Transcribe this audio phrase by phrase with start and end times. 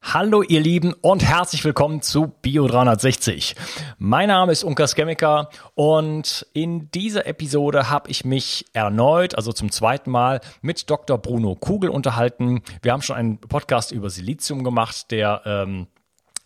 [0.00, 3.54] Hallo ihr Lieben und herzlich willkommen zu Bio360.
[3.98, 9.70] Mein Name ist Unkas Chemiker und in dieser Episode habe ich mich erneut, also zum
[9.70, 11.18] zweiten Mal, mit Dr.
[11.18, 12.62] Bruno Kugel unterhalten.
[12.80, 15.88] Wir haben schon einen Podcast über Silizium gemacht, der ähm,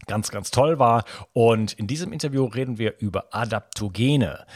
[0.06, 1.04] ganz, ganz toll war.
[1.32, 4.46] Und in diesem Interview reden wir über Adaptogene.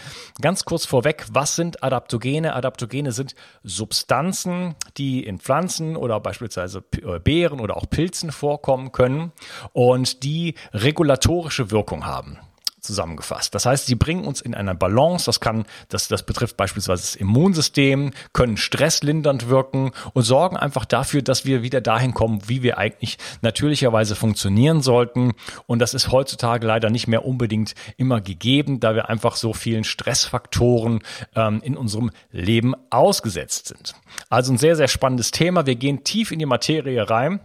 [0.40, 2.54] Ganz kurz vorweg, was sind Adaptogene?
[2.54, 9.32] Adaptogene sind Substanzen, die in Pflanzen oder beispielsweise äh, Beeren oder auch Pilzen vorkommen können
[9.72, 12.38] und die regulatorische Wirkung haben
[12.86, 13.54] zusammengefasst.
[13.54, 15.26] Das heißt, sie bringen uns in einer Balance.
[15.26, 21.22] Das kann, das, das betrifft beispielsweise das Immunsystem, können stresslindernd wirken und sorgen einfach dafür,
[21.22, 25.32] dass wir wieder dahin kommen, wie wir eigentlich natürlicherweise funktionieren sollten.
[25.66, 29.84] Und das ist heutzutage leider nicht mehr unbedingt immer gegeben, da wir einfach so vielen
[29.84, 31.00] Stressfaktoren
[31.34, 33.94] ähm, in unserem Leben ausgesetzt sind.
[34.30, 35.66] Also ein sehr, sehr spannendes Thema.
[35.66, 37.40] Wir gehen tief in die Materie rein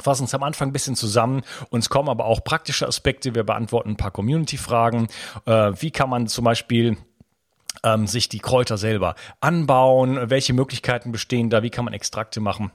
[0.00, 1.42] fassen uns am Anfang ein bisschen zusammen.
[1.70, 3.34] Uns kommen aber auch praktische Aspekte.
[3.34, 5.08] Wir beantworten ein paar Community-Fragen.
[5.46, 6.96] Äh, wie kann man zum Beispiel
[7.84, 10.30] ähm, sich die Kräuter selber anbauen?
[10.30, 11.62] Welche Möglichkeiten bestehen da?
[11.62, 12.70] Wie kann man Extrakte machen?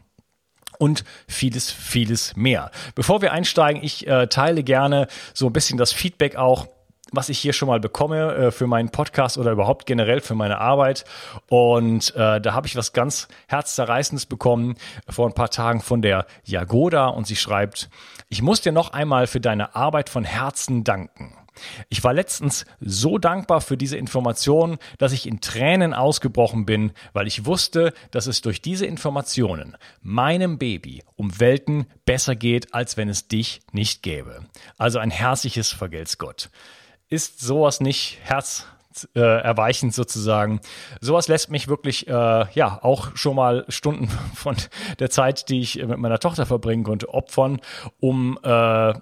[0.77, 2.69] und vieles, vieles mehr.
[2.95, 6.67] Bevor wir einsteigen, ich äh, teile gerne so ein bisschen das Feedback auch
[7.15, 10.59] was ich hier schon mal bekomme äh, für meinen Podcast oder überhaupt generell für meine
[10.59, 11.05] Arbeit.
[11.49, 14.75] Und äh, da habe ich was ganz herzzerreißendes bekommen
[15.09, 17.89] vor ein paar Tagen von der Jagoda und sie schreibt,
[18.29, 21.35] ich muss dir noch einmal für deine Arbeit von Herzen danken.
[21.89, 27.27] Ich war letztens so dankbar für diese Information, dass ich in Tränen ausgebrochen bin, weil
[27.27, 33.09] ich wusste, dass es durch diese Informationen meinem Baby um Welten besser geht, als wenn
[33.09, 34.45] es dich nicht gäbe.
[34.77, 36.49] Also ein herzliches Vergelt's Gott
[37.09, 40.59] ist sowas nicht herzerweichend äh, sozusagen.
[41.01, 42.11] Sowas lässt mich wirklich, äh,
[42.53, 44.55] ja, auch schon mal Stunden von
[44.99, 47.59] der Zeit, die ich mit meiner Tochter verbringen konnte, opfern,
[47.99, 48.93] um äh,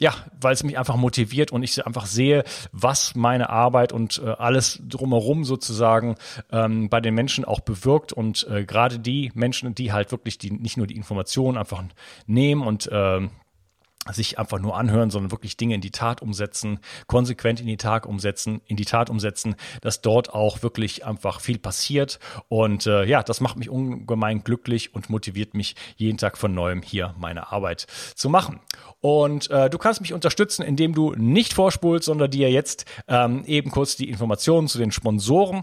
[0.00, 4.28] ja, weil es mich einfach motiviert und ich einfach sehe, was meine Arbeit und äh,
[4.30, 6.14] alles drumherum sozusagen
[6.52, 10.52] ähm, bei den Menschen auch bewirkt und äh, gerade die Menschen, die halt wirklich die
[10.52, 11.82] nicht nur die Informationen einfach
[12.26, 13.28] nehmen und äh,
[14.12, 18.06] sich einfach nur anhören, sondern wirklich Dinge in die Tat umsetzen, konsequent in die Tat
[18.06, 22.18] umsetzen, in die Tat umsetzen, dass dort auch wirklich einfach viel passiert.
[22.48, 26.82] Und äh, ja, das macht mich ungemein glücklich und motiviert mich jeden Tag von neuem
[26.82, 28.60] hier meine Arbeit zu machen.
[29.00, 33.70] Und äh, du kannst mich unterstützen, indem du nicht vorspulst, sondern dir jetzt ähm, eben
[33.70, 35.62] kurz die Informationen zu den Sponsoren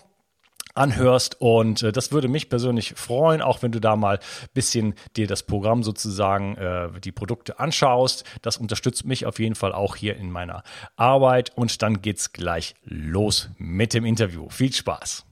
[0.76, 1.42] anhörst.
[1.42, 4.20] Und äh, das würde mich persönlich freuen, auch wenn du da mal
[4.54, 8.24] bisschen dir das Programm sozusagen, äh, die Produkte anschaust.
[8.42, 10.64] Das unterstützt mich auf jeden Fall auch hier in meiner
[10.96, 11.52] Arbeit.
[11.56, 14.50] Und dann geht's gleich los mit dem Interview.
[14.50, 15.26] Viel Spaß.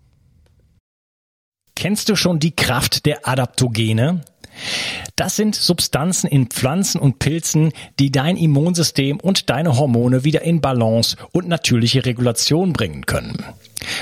[1.75, 4.21] Kennst du schon die Kraft der Adaptogene?
[5.15, 10.61] Das sind Substanzen in Pflanzen und Pilzen, die dein Immunsystem und deine Hormone wieder in
[10.61, 13.43] Balance und natürliche Regulation bringen können.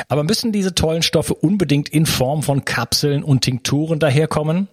[0.07, 4.67] Aber müssen diese tollen Stoffe unbedingt in Form von Kapseln und Tinkturen daherkommen?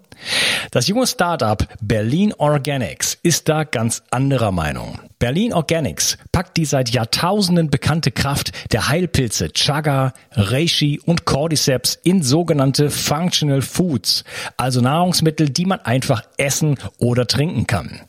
[0.70, 4.98] Das junge Startup Berlin Organics ist da ganz anderer Meinung.
[5.18, 12.22] Berlin Organics packt die seit Jahrtausenden bekannte Kraft der Heilpilze Chaga, Reishi und Cordyceps in
[12.22, 14.24] sogenannte Functional Foods,
[14.56, 18.00] also Nahrungsmittel, die man einfach essen oder trinken kann.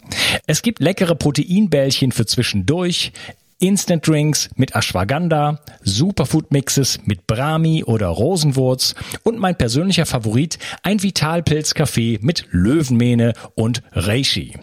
[0.45, 3.11] Es gibt leckere Proteinbällchen für zwischendurch,
[3.59, 11.03] Instant Drinks mit Ashwagandha, Superfood Mixes mit Brahmi oder Rosenwurz und mein persönlicher Favorit, ein
[11.03, 14.55] Vitalpilz-Kaffee mit Löwenmähne und Reishi.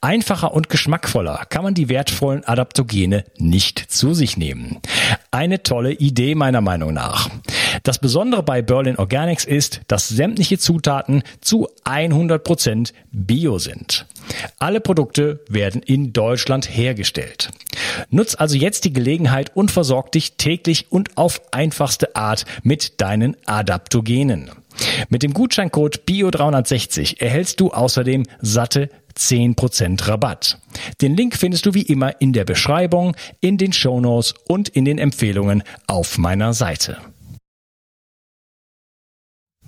[0.00, 4.80] Einfacher und geschmackvoller kann man die wertvollen Adaptogene nicht zu sich nehmen.
[5.30, 7.30] Eine tolle Idee meiner Meinung nach.
[7.82, 14.06] Das Besondere bei Berlin Organics ist, dass sämtliche Zutaten zu 100% Bio sind.
[14.58, 17.50] Alle Produkte werden in Deutschland hergestellt.
[18.10, 23.36] Nutz also jetzt die Gelegenheit und versorg dich täglich und auf einfachste Art mit deinen
[23.46, 24.50] Adaptogenen.
[25.08, 30.58] Mit dem Gutscheincode BIO360 erhältst du außerdem satte 10% Rabatt.
[31.02, 34.98] Den Link findest du wie immer in der Beschreibung, in den Shownotes und in den
[34.98, 36.96] Empfehlungen auf meiner Seite.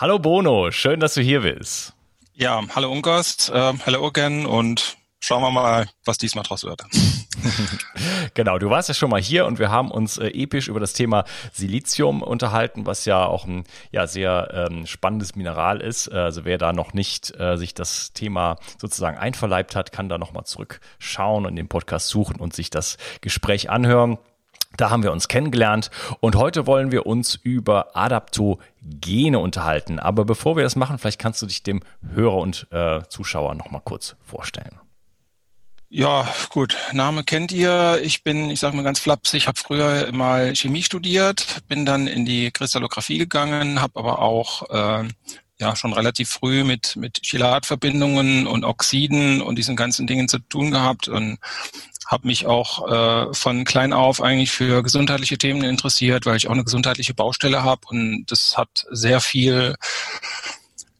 [0.00, 1.92] Hallo Bono, schön, dass du hier bist.
[2.32, 6.84] Ja, hallo Unkost, äh, hallo Urgen und schauen wir mal, was diesmal draus wird.
[8.34, 10.92] genau, du warst ja schon mal hier und wir haben uns äh, episch über das
[10.92, 16.06] Thema Silizium unterhalten, was ja auch ein ja, sehr ähm, spannendes Mineral ist.
[16.06, 20.44] Also wer da noch nicht äh, sich das Thema sozusagen einverleibt hat, kann da nochmal
[20.44, 24.18] zurückschauen und den Podcast suchen und sich das Gespräch anhören.
[24.78, 25.90] Da haben wir uns kennengelernt
[26.20, 29.98] und heute wollen wir uns über Adaptogene unterhalten.
[29.98, 31.82] Aber bevor wir das machen, vielleicht kannst du dich dem
[32.14, 34.78] Hörer und äh, Zuschauer nochmal kurz vorstellen.
[35.90, 36.76] Ja, gut.
[36.92, 37.98] Name kennt ihr.
[38.04, 42.24] Ich bin, ich sage mal ganz flapsig, habe früher mal Chemie studiert, bin dann in
[42.24, 45.08] die Kristallographie gegangen, habe aber auch äh,
[45.58, 50.70] ja schon relativ früh mit mit Chelatverbindungen und Oxiden und diesen ganzen Dingen zu tun
[50.70, 51.38] gehabt und
[52.08, 56.52] habe mich auch äh, von klein auf eigentlich für gesundheitliche Themen interessiert, weil ich auch
[56.52, 59.76] eine gesundheitliche Baustelle habe und das hat sehr viel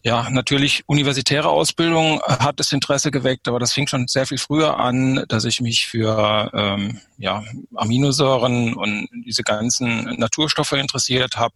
[0.03, 4.79] ja, natürlich universitäre Ausbildung hat das Interesse geweckt, aber das fing schon sehr viel früher
[4.79, 7.43] an, dass ich mich für ähm, ja,
[7.75, 11.55] Aminosäuren und diese ganzen Naturstoffe interessiert habe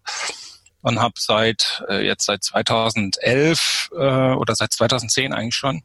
[0.80, 5.82] und habe seit äh, jetzt seit 2011 äh, oder seit 2010 eigentlich schon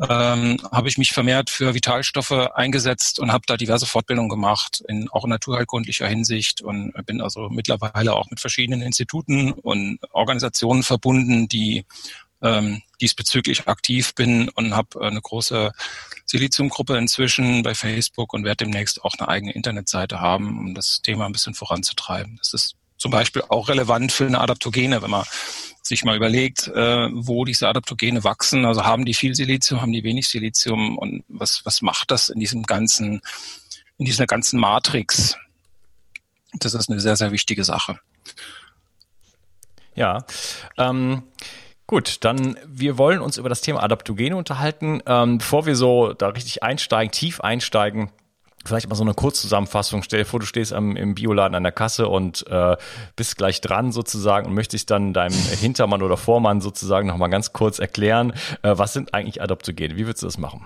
[0.00, 5.08] ähm, habe ich mich vermehrt für Vitalstoffe eingesetzt und habe da diverse Fortbildungen gemacht, in,
[5.10, 11.48] auch in naturheilkundlicher Hinsicht und bin also mittlerweile auch mit verschiedenen Instituten und Organisationen verbunden,
[11.48, 11.84] die
[12.42, 15.72] ähm, diesbezüglich aktiv bin und habe eine große
[16.26, 21.26] Siliziumgruppe inzwischen bei Facebook und werde demnächst auch eine eigene Internetseite haben, um das Thema
[21.26, 22.36] ein bisschen voranzutreiben.
[22.38, 25.24] Das ist zum Beispiel auch relevant für eine Adaptogene, wenn man
[25.86, 28.64] sich mal überlegt, äh, wo diese Adaptogene wachsen.
[28.64, 32.40] Also haben die viel Silizium, haben die wenig Silizium und was, was macht das in
[32.40, 33.20] diesem ganzen,
[33.98, 35.36] in dieser ganzen Matrix?
[36.54, 37.98] Das ist eine sehr, sehr wichtige Sache.
[39.94, 40.24] Ja.
[40.76, 41.22] Ähm
[41.88, 45.00] Gut, dann wir wollen uns über das Thema Adaptogene unterhalten.
[45.06, 48.10] Ähm, bevor wir so da richtig einsteigen, tief einsteigen,
[48.66, 50.02] Vielleicht mal so eine Kurzzusammenfassung.
[50.02, 52.76] Stell dir vor, du stehst am, im Bioladen an der Kasse und äh,
[53.14, 57.78] bist gleich dran sozusagen und möchtest dann deinem Hintermann oder Vormann sozusagen nochmal ganz kurz
[57.78, 58.32] erklären,
[58.62, 59.96] äh, was sind eigentlich Adaptogene?
[59.96, 60.64] Wie würdest du das machen?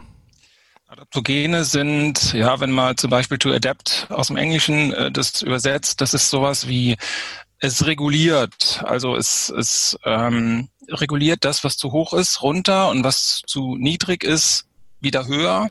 [0.88, 6.00] Adaptogene sind, ja, wenn man zum Beispiel to adapt aus dem Englischen äh, das übersetzt,
[6.00, 6.96] das ist sowas wie
[7.60, 8.82] es reguliert.
[8.84, 14.24] Also es, es ähm, reguliert das, was zu hoch ist, runter und was zu niedrig
[14.24, 14.66] ist,
[15.00, 15.68] wieder höher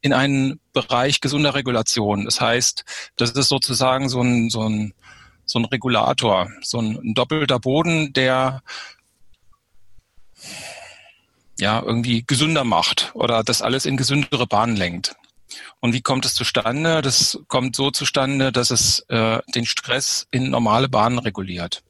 [0.00, 2.24] in einen Bereich gesunder Regulation.
[2.24, 2.84] Das heißt,
[3.16, 4.94] das ist sozusagen so ein, so ein,
[5.44, 8.62] so ein Regulator, so ein, doppelter Boden, der
[11.58, 15.16] ja irgendwie gesünder macht oder das alles in gesündere Bahnen lenkt.
[15.80, 17.02] Und wie kommt es zustande?
[17.02, 21.82] Das kommt so zustande, dass es äh, den Stress in normale Bahnen reguliert.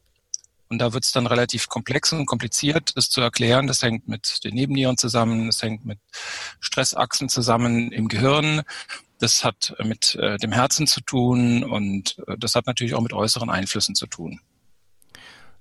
[0.69, 3.65] Und da wird es dann relativ komplex und kompliziert, das zu erklären.
[3.65, 5.99] Das hängt mit den Nebennieren zusammen, das hängt mit
[6.59, 8.61] Stressachsen zusammen im Gehirn.
[9.17, 13.13] Das hat mit äh, dem Herzen zu tun und äh, das hat natürlich auch mit
[13.13, 14.39] äußeren Einflüssen zu tun.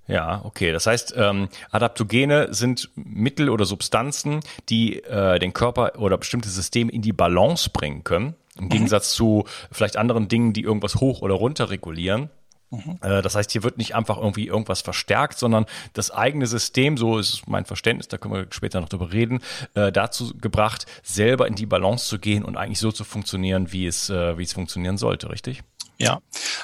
[0.07, 0.73] Ja, okay.
[0.73, 6.91] Das heißt, ähm, Adaptogene sind Mittel oder Substanzen, die äh, den Körper oder bestimmte Systeme
[6.91, 8.35] in die Balance bringen können.
[8.57, 8.69] Im mhm.
[8.71, 12.31] Gegensatz zu vielleicht anderen Dingen, die irgendwas hoch oder runter regulieren.
[12.71, 12.99] Mhm.
[13.01, 17.49] Das heißt, hier wird nicht einfach irgendwie irgendwas verstärkt, sondern das eigene System, so ist
[17.49, 19.41] mein Verständnis, da können wir später noch drüber reden,
[19.75, 23.87] äh, dazu gebracht, selber in die Balance zu gehen und eigentlich so zu funktionieren, wie
[23.87, 25.63] es, äh, wie es funktionieren sollte, richtig?
[26.01, 26.21] Ja,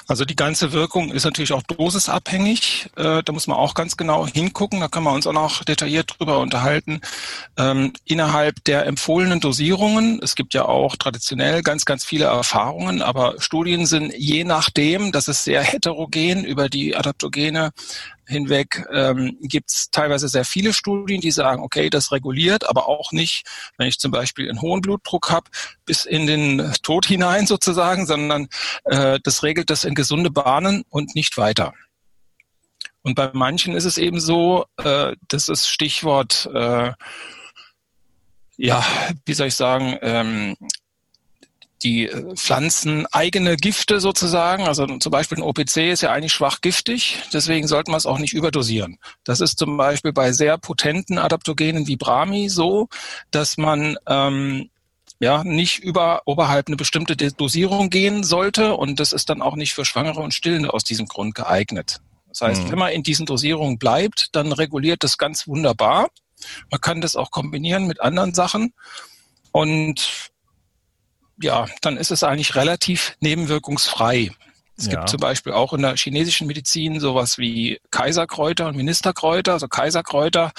[0.07, 2.89] Also die ganze Wirkung ist natürlich auch dosisabhängig.
[2.95, 4.79] Äh, da muss man auch ganz genau hingucken.
[4.79, 7.01] Da können wir uns auch noch detailliert drüber unterhalten.
[7.57, 13.35] Ähm, innerhalb der empfohlenen Dosierungen, es gibt ja auch traditionell ganz, ganz viele Erfahrungen, aber
[13.39, 17.71] Studien sind je nachdem, das ist sehr heterogen über die Adaptogene
[18.27, 23.11] hinweg ähm, gibt es teilweise sehr viele Studien, die sagen, okay, das reguliert, aber auch
[23.11, 23.45] nicht,
[23.77, 25.49] wenn ich zum Beispiel einen hohen Blutdruck habe,
[25.85, 28.47] bis in den Tod hinein sozusagen, sondern
[28.85, 31.73] äh, das regelt das in gesunde Bahnen und nicht weiter.
[33.01, 36.91] Und bei manchen ist es eben so, äh, das ist Stichwort, äh,
[38.57, 38.83] ja,
[39.25, 40.55] wie soll ich sagen, ähm,
[41.83, 44.67] die äh, Pflanzen eigene Gifte sozusagen.
[44.67, 48.19] Also zum Beispiel ein OPC ist ja eigentlich schwach giftig, deswegen sollte man es auch
[48.19, 48.97] nicht überdosieren.
[49.23, 52.87] Das ist zum Beispiel bei sehr potenten Adaptogenen wie Brahmi so,
[53.31, 54.69] dass man ähm,
[55.19, 59.73] ja nicht über oberhalb eine bestimmte Dosierung gehen sollte und das ist dann auch nicht
[59.73, 62.01] für Schwangere und Stillende aus diesem Grund geeignet.
[62.29, 62.71] Das heißt, mhm.
[62.71, 66.09] wenn man in diesen Dosierungen bleibt, dann reguliert das ganz wunderbar.
[66.69, 68.73] Man kann das auch kombinieren mit anderen Sachen
[69.51, 70.33] und
[71.41, 74.31] ja, dann ist es eigentlich relativ nebenwirkungsfrei.
[74.77, 74.91] Es ja.
[74.91, 80.51] gibt zum Beispiel auch in der chinesischen Medizin sowas wie Kaiserkräuter und Ministerkräuter, also Kaiserkräuter,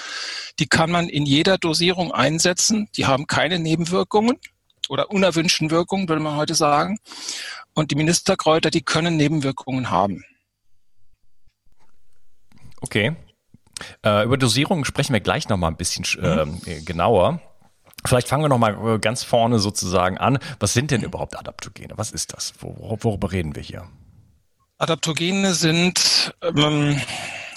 [0.59, 2.89] die kann man in jeder Dosierung einsetzen.
[2.97, 4.39] Die haben keine Nebenwirkungen
[4.89, 6.99] oder unerwünschten Wirkungen, würde man heute sagen.
[7.75, 10.25] Und die Ministerkräuter, die können Nebenwirkungen haben.
[12.81, 13.17] Okay.
[14.03, 16.61] Äh, über Dosierungen sprechen wir gleich nochmal ein bisschen mhm.
[16.65, 17.41] äh, genauer.
[18.07, 20.39] Vielleicht fangen wir noch mal äh, ganz vorne sozusagen an.
[20.61, 21.95] Was sind denn überhaupt Adaptogene?
[21.97, 22.55] Was ist das?
[22.61, 23.89] Wor worüber reden wir hier?
[24.79, 27.01] Adaptogene sind ähm,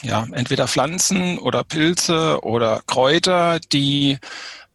[0.01, 4.17] ja entweder Pflanzen oder Pilze oder Kräuter, die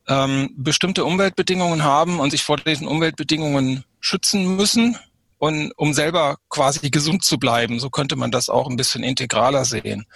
[0.09, 4.99] ähm, bestimmte Umweltbedingungen haben und sich vor diesen Umweltbedingungen schützen müssen
[5.38, 7.81] und um selber quasi gesund zu bleiben.
[7.81, 10.07] So könnte man das auch ein bisschen integraler sehen.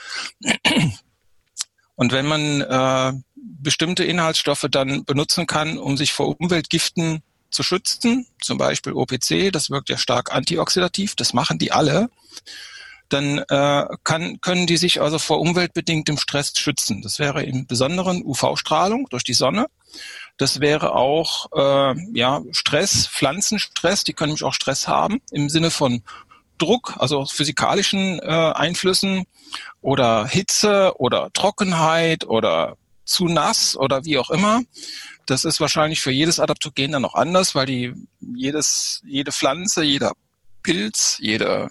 [1.95, 3.13] Und wenn man äh,
[3.59, 9.71] bestimmte Inhaltsstoffe dann benutzen kann, um sich vor Umweltgiften zu schützen, zum Beispiel OPC, das
[9.71, 12.11] wirkt ja stark antioxidativ, das machen die alle,
[13.09, 17.01] dann äh, kann, können die sich also vor umweltbedingtem Stress schützen.
[17.01, 19.67] Das wäre im Besonderen UV-Strahlung durch die Sonne.
[20.37, 25.71] Das wäre auch äh, ja, Stress, Pflanzenstress, die können nämlich auch Stress haben im Sinne
[25.71, 26.03] von
[26.59, 29.25] Druck, also physikalischen äh, Einflüssen
[29.81, 32.77] oder Hitze oder Trockenheit oder
[33.09, 34.63] zu nass oder wie auch immer.
[35.27, 40.13] Das ist wahrscheinlich für jedes Adaptogen dann noch anders, weil die jedes, jede Pflanze, jeder
[40.63, 41.71] Pilz, jede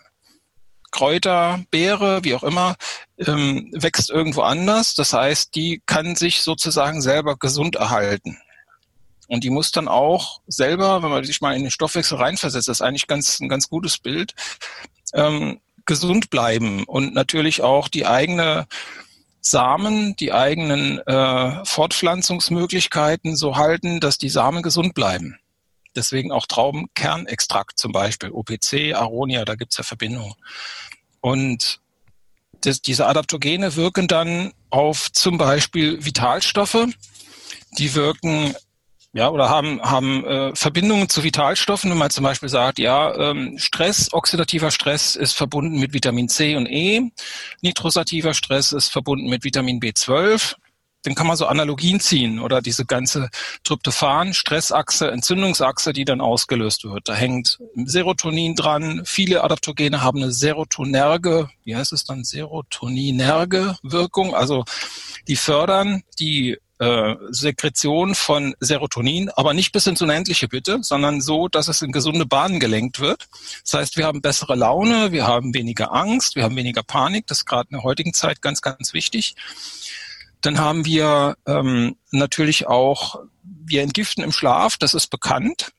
[0.91, 2.75] Kräuter, Beere, wie auch immer,
[3.17, 4.95] ähm, wächst irgendwo anders.
[4.95, 8.37] Das heißt, die kann sich sozusagen selber gesund erhalten.
[9.27, 12.77] Und die muss dann auch selber, wenn man sich mal in den Stoffwechsel reinversetzt, das
[12.77, 14.33] ist eigentlich ganz, ein ganz gutes Bild,
[15.13, 18.67] ähm, gesund bleiben und natürlich auch die eigene
[19.49, 25.39] Samen, die eigenen äh, Fortpflanzungsmöglichkeiten so halten, dass die Samen gesund bleiben.
[25.95, 30.35] Deswegen auch Traubenkernextrakt zum Beispiel, OPC, Aronia, da gibt's ja Verbindungen.
[31.21, 31.79] Und
[32.61, 36.87] das, diese Adaptogene wirken dann auf zum Beispiel Vitalstoffe.
[37.77, 38.55] Die wirken
[39.17, 43.57] ja, oder haben, haben äh, Verbindungen zu Vitalstoffen, wenn man zum Beispiel sagt, ja, ähm,
[43.57, 47.01] Stress, oxidativer Stress ist verbunden mit Vitamin C und E,
[47.63, 50.53] nitrosativer Stress ist verbunden mit Vitamin B12,
[51.01, 53.29] dann kann man so Analogien ziehen oder diese ganze
[53.63, 57.09] Tryptophan, Stressachse, Entzündungsachse, die dann ausgelöst wird.
[57.09, 59.01] Da hängt Serotonin dran.
[59.03, 64.35] Viele Adaptogene haben eine serotonerge, wie heißt es dann, serotoninerge Wirkung.
[64.35, 64.63] Also
[65.27, 71.47] die fördern die äh, Sekretion von Serotonin, aber nicht bis ins Unendliche bitte, sondern so,
[71.47, 73.27] dass es in gesunde Bahnen gelenkt wird.
[73.63, 77.27] Das heißt, wir haben bessere Laune, wir haben weniger Angst, wir haben weniger Panik.
[77.27, 79.35] Das ist gerade in der heutigen Zeit ganz, ganz wichtig.
[80.41, 85.71] Dann haben wir ähm, natürlich auch, wir entgiften im Schlaf, das ist bekannt.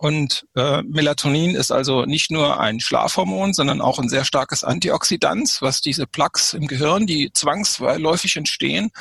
[0.00, 5.58] Und äh, Melatonin ist also nicht nur ein Schlafhormon, sondern auch ein sehr starkes Antioxidant,
[5.60, 8.92] was diese Plaques im Gehirn, die zwangsläufig entstehen,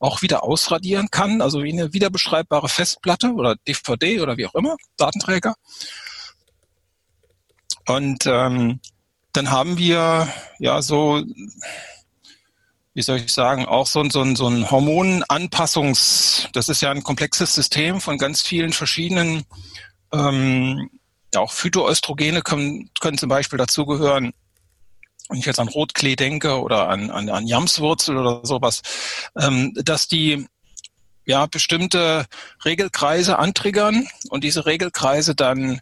[0.00, 1.42] auch wieder ausradieren kann.
[1.42, 5.56] Also wie eine wiederbeschreibbare Festplatte oder DVD oder wie auch immer, Datenträger.
[7.86, 8.80] Und ähm,
[9.34, 10.26] dann haben wir
[10.58, 11.22] ja so,
[12.94, 17.52] wie soll ich sagen, auch so, so, so ein Hormonanpassungs, das ist ja ein komplexes
[17.52, 19.44] System von ganz vielen verschiedenen
[20.12, 20.90] ähm,
[21.34, 24.32] ja, auch Phytoöstrogene können, können zum Beispiel dazugehören.
[25.28, 28.82] Wenn ich jetzt an Rotklee denke oder an, an, an Jamswurzel oder sowas,
[29.36, 30.46] ähm, dass die
[31.24, 32.26] ja bestimmte
[32.64, 35.80] Regelkreise antriggern und diese Regelkreise dann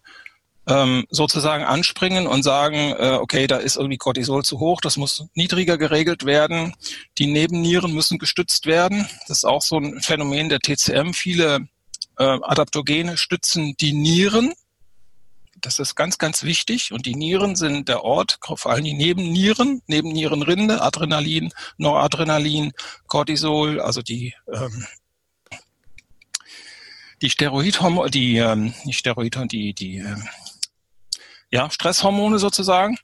[0.66, 5.26] ähm, sozusagen anspringen und sagen, äh, okay, da ist irgendwie Cortisol zu hoch, das muss
[5.35, 6.75] niedriger geregelt werden,
[7.19, 9.07] die Nebennieren müssen gestützt werden.
[9.28, 11.12] Das ist auch so ein Phänomen der TCM.
[11.12, 11.69] Viele
[12.18, 14.52] äh, Adaptogene stützen die Nieren.
[15.61, 16.92] Das ist ganz, ganz wichtig.
[16.92, 22.73] Und die Nieren sind der Ort, vor allem die Nebennieren, Nebennierenrinde, Adrenalin, Noradrenalin,
[23.06, 24.87] Cortisol, also die ähm,
[27.23, 30.28] die Steroidhormone, die, ähm, die Steroidhormone, die, die ähm,
[31.50, 32.99] ja, Stresshormone sozusagen,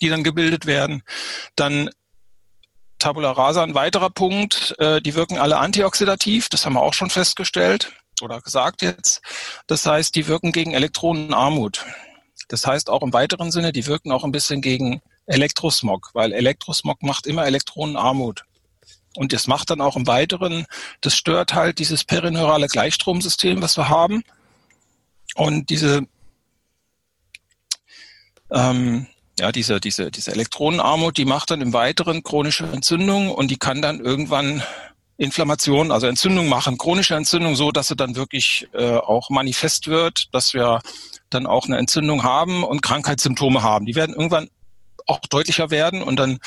[0.00, 1.02] die dann gebildet werden.
[1.56, 1.90] Dann
[2.98, 7.10] Tabula rasa, ein weiterer Punkt, äh, die wirken alle antioxidativ, das haben wir auch schon
[7.10, 9.20] festgestellt oder gesagt jetzt.
[9.66, 11.84] Das heißt, die wirken gegen Elektronenarmut.
[12.48, 17.02] Das heißt auch im weiteren Sinne, die wirken auch ein bisschen gegen Elektrosmog, weil Elektrosmog
[17.02, 18.44] macht immer Elektronenarmut.
[19.16, 20.66] Und das macht dann auch im Weiteren,
[21.00, 24.22] das stört halt dieses perineurale Gleichstromsystem, was wir haben.
[25.34, 26.06] Und diese,
[28.50, 29.06] ähm,
[29.38, 33.82] ja, diese, diese, diese Elektronenarmut, die macht dann im Weiteren chronische Entzündung und die kann
[33.82, 34.62] dann irgendwann
[35.18, 40.34] Inflammation, also Entzündung machen, chronische Entzündung, so dass sie dann wirklich äh, auch manifest wird,
[40.34, 40.80] dass wir
[41.30, 43.86] dann auch eine Entzündung haben und Krankheitssymptome haben.
[43.86, 44.48] Die werden irgendwann
[45.06, 46.38] auch deutlicher werden und dann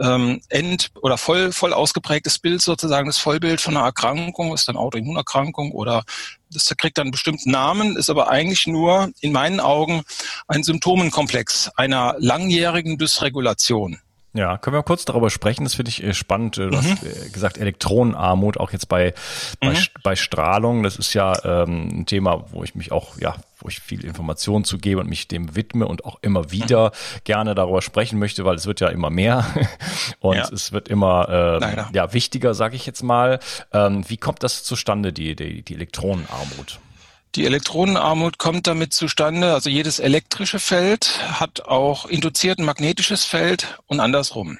[0.00, 4.76] ähm, end- oder voll, voll ausgeprägtes Bild sozusagen, das Vollbild von einer Erkrankung, ist dann
[4.76, 6.04] Autoimmunerkrankung oder
[6.50, 10.02] das kriegt dann bestimmten Namen, ist aber eigentlich nur in meinen Augen
[10.48, 13.98] ein Symptomenkomplex einer langjährigen Dysregulation.
[14.34, 15.64] Ja, können wir kurz darüber sprechen?
[15.64, 16.56] Das finde ich äh, spannend.
[16.56, 16.76] Du mhm.
[16.76, 19.12] hast äh, gesagt, Elektronenarmut, auch jetzt bei,
[19.60, 19.86] bei, mhm.
[20.02, 20.82] bei Strahlung.
[20.82, 24.64] Das ist ja ähm, ein Thema, wo ich mich auch, ja, wo ich viel Informationen
[24.64, 27.20] zu gebe und mich dem widme und auch immer wieder mhm.
[27.24, 29.44] gerne darüber sprechen möchte, weil es wird ja immer mehr
[30.20, 30.48] und ja.
[30.50, 33.38] es wird immer äh, ja, wichtiger, sage ich jetzt mal.
[33.72, 36.80] Ähm, wie kommt das zustande, die, die, die Elektronenarmut?
[37.34, 43.78] Die Elektronenarmut kommt damit zustande, also jedes elektrische Feld hat auch induziert ein magnetisches Feld
[43.86, 44.58] und andersrum.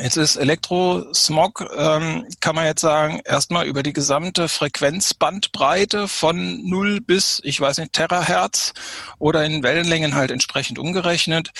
[0.00, 7.00] Jetzt ist Elektrosmog, ähm, kann man jetzt sagen, erstmal über die gesamte Frequenzbandbreite von 0
[7.00, 8.72] bis, ich weiß nicht, Terahertz
[9.18, 11.50] oder in Wellenlängen halt entsprechend umgerechnet.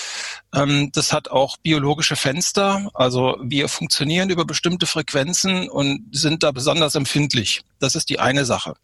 [0.53, 2.89] Ähm, das hat auch biologische Fenster.
[2.93, 7.61] Also wir funktionieren über bestimmte Frequenzen und sind da besonders empfindlich.
[7.79, 8.75] Das ist die eine Sache.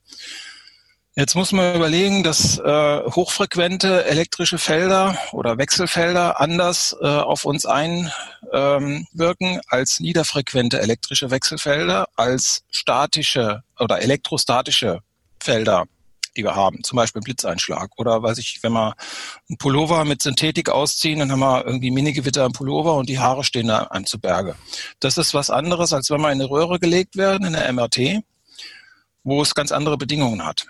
[1.13, 7.65] Jetzt muss man überlegen, dass äh, hochfrequente elektrische Felder oder Wechselfelder anders äh, auf uns
[7.65, 8.15] einwirken
[8.53, 15.01] ähm, als niederfrequente elektrische Wechselfelder, als statische oder elektrostatische
[15.41, 15.83] Felder,
[16.37, 17.89] die wir haben, zum Beispiel Blitzeinschlag.
[17.97, 18.95] Oder weiß ich, wenn wir
[19.49, 23.43] einen Pullover mit Synthetik ausziehen, dann haben wir irgendwie Minigewitter im Pullover und die Haare
[23.43, 24.55] stehen da einem zu Berge.
[25.01, 28.23] Das ist was anderes, als wenn wir in eine Röhre gelegt werden, in der MRT,
[29.25, 30.67] wo es ganz andere Bedingungen hat.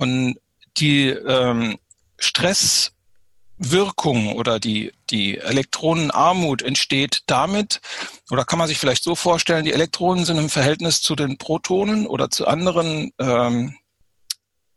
[0.00, 0.40] Und
[0.78, 1.78] die ähm,
[2.16, 7.82] Stresswirkung oder die, die Elektronenarmut entsteht damit,
[8.30, 12.06] oder kann man sich vielleicht so vorstellen, die Elektronen sind im Verhältnis zu den Protonen
[12.06, 13.76] oder zu anderen, ähm,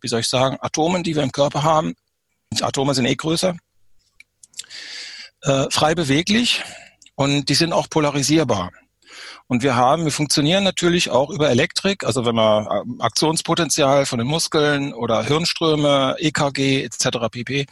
[0.01, 1.95] wie soll ich sagen, Atomen, die wir im Körper haben.
[2.59, 3.55] Atome sind eh größer.
[5.43, 6.61] Äh, frei beweglich
[7.15, 8.71] und die sind auch polarisierbar.
[9.53, 14.17] Und wir haben, wir funktionieren natürlich auch über Elektrik, also wenn man ähm, Aktionspotenzial von
[14.17, 17.29] den Muskeln oder Hirnströme, EKG etc.
[17.29, 17.67] pp.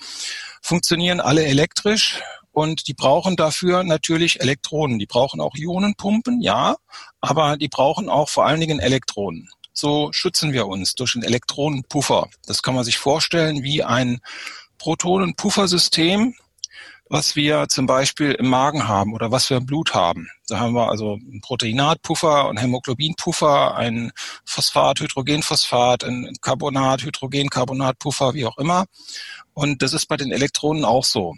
[0.62, 5.00] funktionieren alle elektrisch und die brauchen dafür natürlich Elektronen.
[5.00, 6.76] Die brauchen auch Ionenpumpen, ja,
[7.20, 9.50] aber die brauchen auch vor allen Dingen Elektronen.
[9.74, 12.30] So schützen wir uns durch einen Elektronenpuffer.
[12.46, 14.20] Das kann man sich vorstellen wie ein
[14.78, 16.36] Protonenpuffersystem,
[17.12, 20.30] was wir zum Beispiel im Magen haben oder was wir im Blut haben.
[20.48, 24.14] Da haben wir also einen Proteinatpuffer und Hämoglobinpuffer, ein
[24.46, 28.86] Phosphat, Hydrogenphosphat, ein Carbonat, Hydrogencarbonatpuffer, wie auch immer.
[29.54, 31.36] Und das ist bei den Elektronen auch so.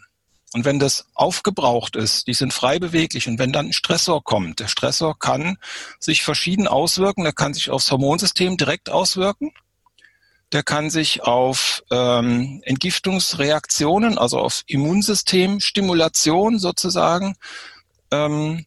[0.54, 4.60] Und wenn das aufgebraucht ist, die sind frei beweglich und wenn dann ein Stressor kommt,
[4.60, 5.58] der Stressor kann
[6.00, 9.52] sich verschieden auswirken, der kann sich aufs Hormonsystem direkt auswirken
[10.54, 17.36] der kann sich auf ähm, Entgiftungsreaktionen, also auf Immunsystemstimulation sozusagen,
[18.12, 18.66] ähm,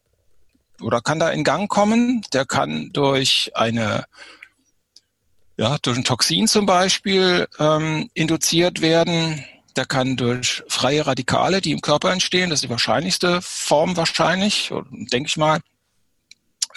[0.81, 2.21] oder kann da in Gang kommen.
[2.33, 4.05] Der kann durch eine
[5.59, 9.43] ja, durch ein Toxin zum Beispiel ähm, induziert werden.
[9.75, 14.71] Der kann durch freie Radikale, die im Körper entstehen, das ist die wahrscheinlichste Form wahrscheinlich,
[14.91, 15.61] denke ich mal,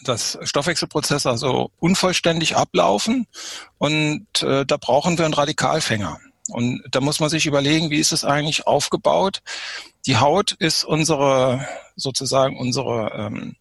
[0.04, 3.26] dass Stoffwechselprozesse also unvollständig ablaufen
[3.78, 6.18] und äh, da brauchen wir einen Radikalfänger.
[6.48, 9.40] Und da muss man sich überlegen, wie ist es eigentlich aufgebaut?
[10.06, 13.56] Die Haut ist unsere, sozusagen unsere, ähm,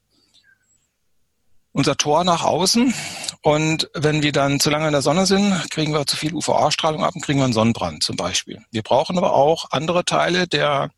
[1.71, 2.93] unser Tor nach außen
[3.41, 7.03] Und wenn wir dann zu lange in der Sonne sind, kriegen wir zu viel UVA-Strahlung
[7.03, 8.61] ab und kriegen wir einen Sonnenbrand zum Beispiel.
[8.71, 10.89] Wir brauchen aber auch andere Teile der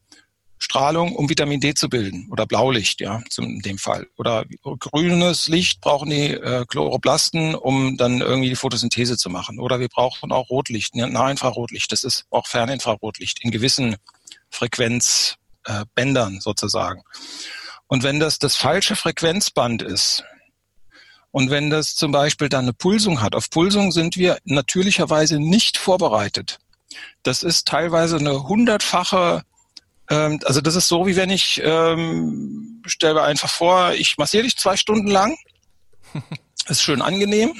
[0.63, 4.07] Strahlung, um Vitamin D zu bilden oder Blaulicht, ja, in dem Fall.
[4.15, 9.59] Oder grünes Licht brauchen die äh, Chloroplasten, um dann irgendwie die Photosynthese zu machen.
[9.59, 11.91] Oder wir brauchen auch Rotlicht, Nahinfrarotlicht.
[11.91, 13.95] Das ist auch Ferninfrarotlicht in gewissen
[14.51, 17.01] Frequenzbändern äh, sozusagen.
[17.87, 20.23] Und wenn das das falsche Frequenzband ist,
[21.31, 25.77] und wenn das zum Beispiel dann eine Pulsung hat, auf Pulsung sind wir natürlicherweise nicht
[25.77, 26.59] vorbereitet.
[27.23, 29.43] Das ist teilweise eine hundertfache
[30.07, 34.57] also das ist so, wie wenn ich, ähm, stelle mir einfach vor, ich massiere dich
[34.57, 35.37] zwei Stunden lang.
[36.67, 37.53] ist schön angenehm.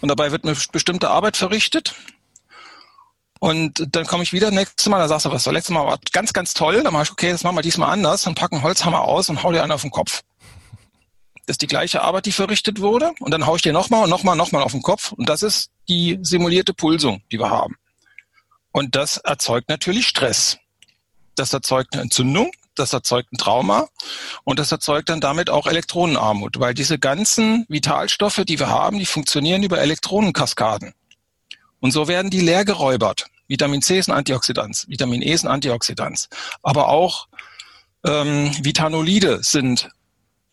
[0.00, 1.94] Und dabei wird eine bestimmte Arbeit verrichtet.
[3.38, 5.98] Und dann komme ich wieder nächstes Mal, da sagst du, was war letztes Mal war
[6.12, 6.82] ganz, ganz toll.
[6.82, 9.52] Dann mache ich, okay, das machen wir diesmal anders und packen Holzhammer aus und hau
[9.52, 10.22] dir einen auf den Kopf.
[11.46, 13.12] Das ist die gleiche Arbeit, die verrichtet wurde.
[13.18, 15.10] Und dann hau ich dir nochmal und nochmal, nochmal auf den Kopf.
[15.10, 17.74] Und das ist die simulierte Pulsung, die wir haben.
[18.70, 20.58] Und das erzeugt natürlich Stress
[21.34, 23.88] das erzeugt eine Entzündung, das erzeugt ein Trauma
[24.44, 29.06] und das erzeugt dann damit auch Elektronenarmut, weil diese ganzen Vitalstoffe, die wir haben, die
[29.06, 30.94] funktionieren über Elektronenkaskaden.
[31.80, 33.26] Und so werden die leer geräubert.
[33.48, 36.28] Vitamin C ist ein Antioxidant, Vitamin E ist ein Antioxidant,
[36.62, 37.28] aber auch
[38.04, 39.88] ähm, Vitanolide sind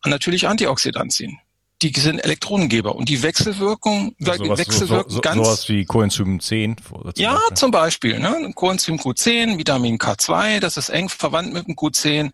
[0.03, 1.39] natürlich Antioxidantien
[1.81, 5.35] die sind Elektronengeber und die Wechselwirkung, also sowas, wechselwirken so, so, ganz.
[5.35, 6.77] Sowas wie Coenzym 10.
[7.15, 7.57] Ja, Beispiel.
[7.57, 8.51] zum Beispiel, ne?
[8.55, 12.31] Coenzym Q10, Vitamin K2, das ist eng verwandt mit dem Q10.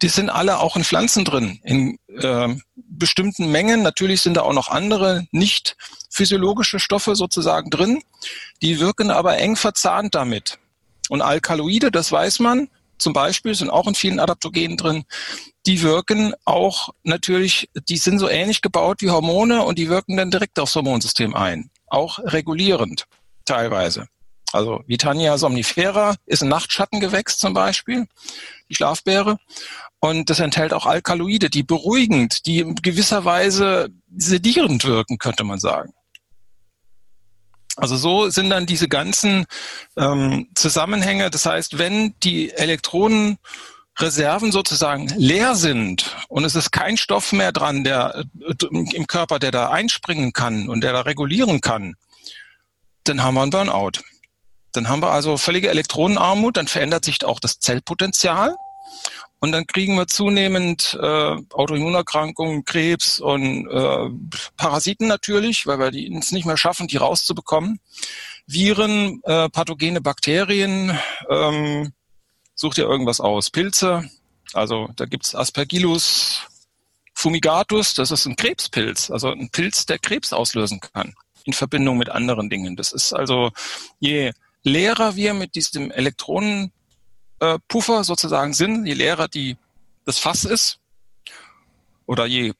[0.00, 3.82] Die sind alle auch in Pflanzen drin, in äh, bestimmten Mengen.
[3.82, 5.76] Natürlich sind da auch noch andere nicht
[6.08, 8.02] physiologische Stoffe sozusagen drin.
[8.62, 10.58] Die wirken aber eng verzahnt damit.
[11.10, 15.04] Und Alkaloide, das weiß man, zum Beispiel sind auch in vielen Adaptogenen drin,
[15.66, 20.30] die wirken auch natürlich, die sind so ähnlich gebaut wie Hormone und die wirken dann
[20.30, 23.06] direkt aufs Hormonsystem ein, auch regulierend
[23.44, 24.08] teilweise.
[24.52, 28.06] Also Vitania somnifera ist ein Nachtschattengewächs zum Beispiel,
[28.70, 29.38] die Schlafbeere.
[29.98, 35.58] Und das enthält auch Alkaloide, die beruhigend, die in gewisser Weise sedierend wirken, könnte man
[35.58, 35.92] sagen.
[37.76, 39.46] Also so sind dann diese ganzen
[39.96, 41.30] ähm, Zusammenhänge.
[41.30, 43.38] Das heißt, wenn die Elektronen
[43.98, 49.38] Reserven sozusagen leer sind und es ist kein Stoff mehr dran, der äh, im Körper,
[49.38, 51.94] der da einspringen kann und der da regulieren kann,
[53.04, 54.00] dann haben wir ein Burnout.
[54.72, 58.56] Dann haben wir also völlige Elektronenarmut, dann verändert sich auch das Zellpotenzial
[59.38, 64.08] und dann kriegen wir zunehmend äh, Autoimmunerkrankungen, Krebs und äh,
[64.56, 67.80] Parasiten natürlich, weil wir die es nicht mehr schaffen, die rauszubekommen.
[68.46, 71.92] Viren, äh, pathogene Bakterien, ähm,
[72.54, 73.50] such dir irgendwas aus.
[73.50, 74.08] Pilze,
[74.52, 76.42] also da gibt's Aspergillus
[77.12, 82.08] fumigatus, das ist ein Krebspilz, also ein Pilz, der Krebs auslösen kann, in Verbindung mit
[82.10, 82.76] anderen Dingen.
[82.76, 83.50] Das ist also,
[84.00, 85.90] je leerer wir mit diesem
[87.40, 89.56] Elektronenpuffer sozusagen sind, je leerer die,
[90.04, 90.78] das Fass ist,
[92.06, 92.52] oder je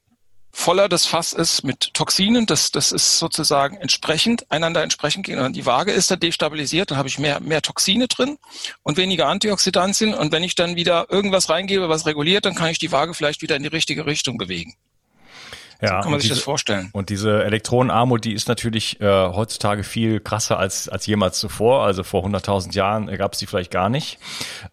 [0.53, 5.53] voller das Fass ist mit Toxinen, das, das ist sozusagen entsprechend, einander entsprechend gehen.
[5.53, 8.39] Die Waage ist dann destabilisiert, dann habe ich mehr, mehr Toxine drin
[8.83, 10.15] und weniger Antioxidantien.
[10.15, 13.43] Und wenn ich dann wieder irgendwas reingebe, was reguliert, dann kann ich die Waage vielleicht
[13.43, 14.75] wieder in die richtige Richtung bewegen.
[15.81, 16.89] Ja, so kann man sich diese, das vorstellen.
[16.93, 21.85] Und diese Elektronenarmut, die ist natürlich äh, heutzutage viel krasser als, als jemals zuvor.
[21.85, 24.19] Also vor 100.000 Jahren gab es die vielleicht gar nicht.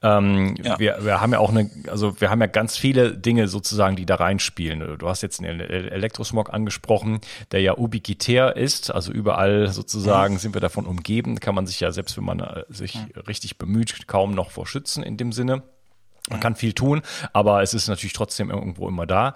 [0.02, 0.80] Ähm, ja.
[0.80, 4.06] wir, wir haben ja auch eine, also wir haben ja ganz viele Dinge sozusagen, die
[4.06, 4.98] da reinspielen.
[4.98, 7.20] Du hast jetzt den Elektrosmog angesprochen,
[7.52, 8.92] der ja ubiquitär ist.
[8.92, 10.40] Also überall sozusagen mhm.
[10.40, 11.40] sind wir davon umgeben.
[11.40, 13.22] Kann man sich ja, selbst wenn man äh, sich mhm.
[13.28, 15.64] richtig bemüht, kaum noch vor schützen in dem Sinne.
[16.30, 17.02] Man kann viel tun,
[17.34, 19.36] aber es ist natürlich trotzdem irgendwo immer da.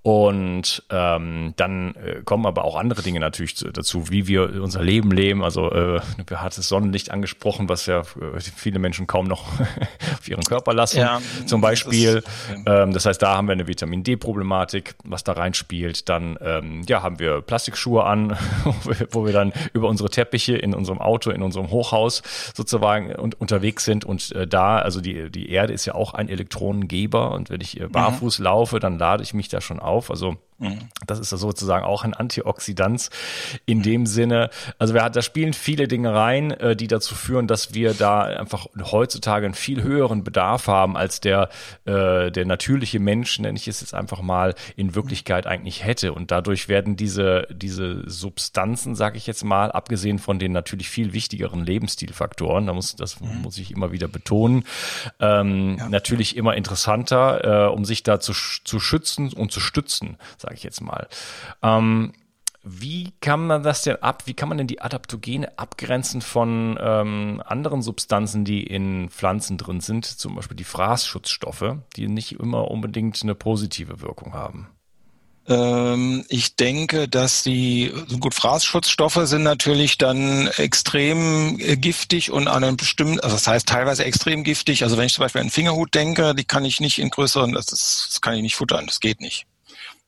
[0.00, 5.10] Und ähm, dann äh, kommen aber auch andere Dinge natürlich dazu, wie wir unser Leben
[5.10, 5.44] leben.
[5.44, 9.44] Also äh, wir hatten das Sonnenlicht angesprochen, was ja äh, viele Menschen kaum noch
[10.18, 11.00] auf ihren Körper lassen.
[11.00, 12.22] Ja, zum Beispiel.
[12.22, 16.08] Das, ähm, das heißt, da haben wir eine Vitamin D-Problematik, was da reinspielt.
[16.08, 18.30] Dann ähm, ja, haben wir Plastikschuhe an,
[18.64, 22.22] wo wir, wo wir dann über unsere Teppiche in unserem Auto, in unserem Hochhaus
[22.54, 24.06] sozusagen und, unterwegs sind.
[24.06, 27.80] Und äh, da, also die, die Erde ist ja auch ein Elektronengeber und wenn ich
[27.80, 28.44] äh, barfuß mhm.
[28.44, 30.10] laufe, dann lade ich mich da schon auf.
[30.10, 30.53] Also Mhm.
[31.06, 33.10] Das ist sozusagen auch ein Antioxidant
[33.66, 34.50] in dem Sinne.
[34.78, 38.66] Also wir, da spielen viele Dinge rein, äh, die dazu führen, dass wir da einfach
[38.90, 41.48] heutzutage einen viel höheren Bedarf haben, als der,
[41.84, 46.12] äh, der natürliche Mensch, nenne ich es jetzt einfach mal, in Wirklichkeit eigentlich hätte.
[46.12, 51.12] Und dadurch werden diese, diese Substanzen, sage ich jetzt mal, abgesehen von den natürlich viel
[51.12, 54.64] wichtigeren Lebensstilfaktoren, da muss, das muss ich immer wieder betonen,
[55.20, 55.88] ähm, ja.
[55.88, 60.62] natürlich immer interessanter, äh, um sich da zu, zu schützen und zu stützen sage ich
[60.62, 61.08] jetzt mal.
[61.62, 62.12] Ähm,
[62.66, 67.42] wie kann man das denn ab, wie kann man denn die Adaptogene abgrenzen von ähm,
[67.44, 73.22] anderen Substanzen, die in Pflanzen drin sind, zum Beispiel die Fraßschutzstoffe, die nicht immer unbedingt
[73.22, 74.68] eine positive Wirkung haben?
[75.46, 82.64] Ähm, ich denke, dass die gut Fraßschutzstoffe sind natürlich dann extrem äh, giftig und an
[82.64, 84.84] einem bestimmten, also das heißt teilweise extrem giftig.
[84.84, 87.66] Also wenn ich zum Beispiel an Fingerhut denke, die kann ich nicht in größeren, das,
[87.72, 89.46] ist, das kann ich nicht futtern, das geht nicht.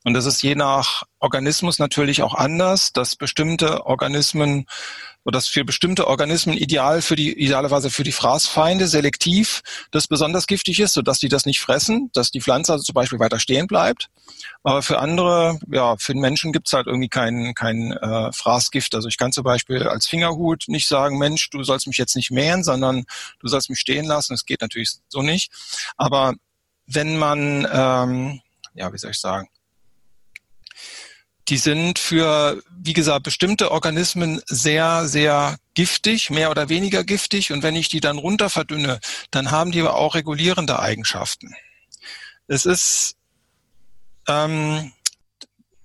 [0.07, 4.67] Und das ist je nach Organismus natürlich auch anders, dass bestimmte Organismen
[5.25, 10.47] oder dass für bestimmte Organismen ideal für die, idealerweise für die Fraßfeinde selektiv das besonders
[10.47, 13.67] giftig ist, sodass die das nicht fressen, dass die Pflanze also zum Beispiel weiter stehen
[13.67, 14.09] bleibt.
[14.63, 18.95] Aber für andere, ja, für den Menschen gibt's halt irgendwie kein, kein äh, Fraßgift.
[18.95, 22.31] Also ich kann zum Beispiel als Fingerhut nicht sagen, Mensch, du sollst mich jetzt nicht
[22.31, 23.07] mähen, sondern
[23.41, 24.35] du sollst mich stehen lassen.
[24.35, 25.51] Das geht natürlich so nicht.
[25.97, 26.35] Aber
[26.87, 28.41] wenn man, ähm,
[28.75, 29.49] ja, wie soll ich sagen,
[31.49, 37.53] die sind für, wie gesagt, bestimmte Organismen sehr, sehr giftig, mehr oder weniger giftig.
[37.53, 38.99] Und wenn ich die dann runter verdünne,
[39.31, 41.55] dann haben die aber auch regulierende Eigenschaften.
[42.49, 43.17] Es ist,
[44.29, 44.93] ähm,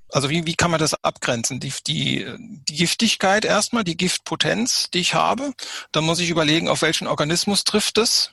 [0.10, 1.60] also wie, wie kann man das abgrenzen?
[1.60, 5.54] Die, die, die Giftigkeit erstmal, die Giftpotenz, die ich habe.
[5.92, 8.32] Dann muss ich überlegen, auf welchen Organismus trifft es.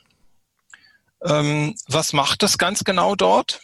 [1.23, 3.61] Ähm, was macht das ganz genau dort?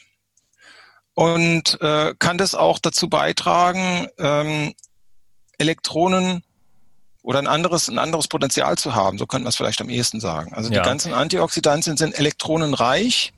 [1.15, 4.73] Und äh, kann das auch dazu beitragen, ähm,
[5.58, 6.43] Elektronen
[7.23, 9.17] oder ein anderes, ein anderes Potenzial zu haben.
[9.17, 10.54] So könnte man es vielleicht am ehesten sagen.
[10.54, 10.82] Also ja.
[10.82, 13.34] die ganzen Antioxidantien sind elektronenreich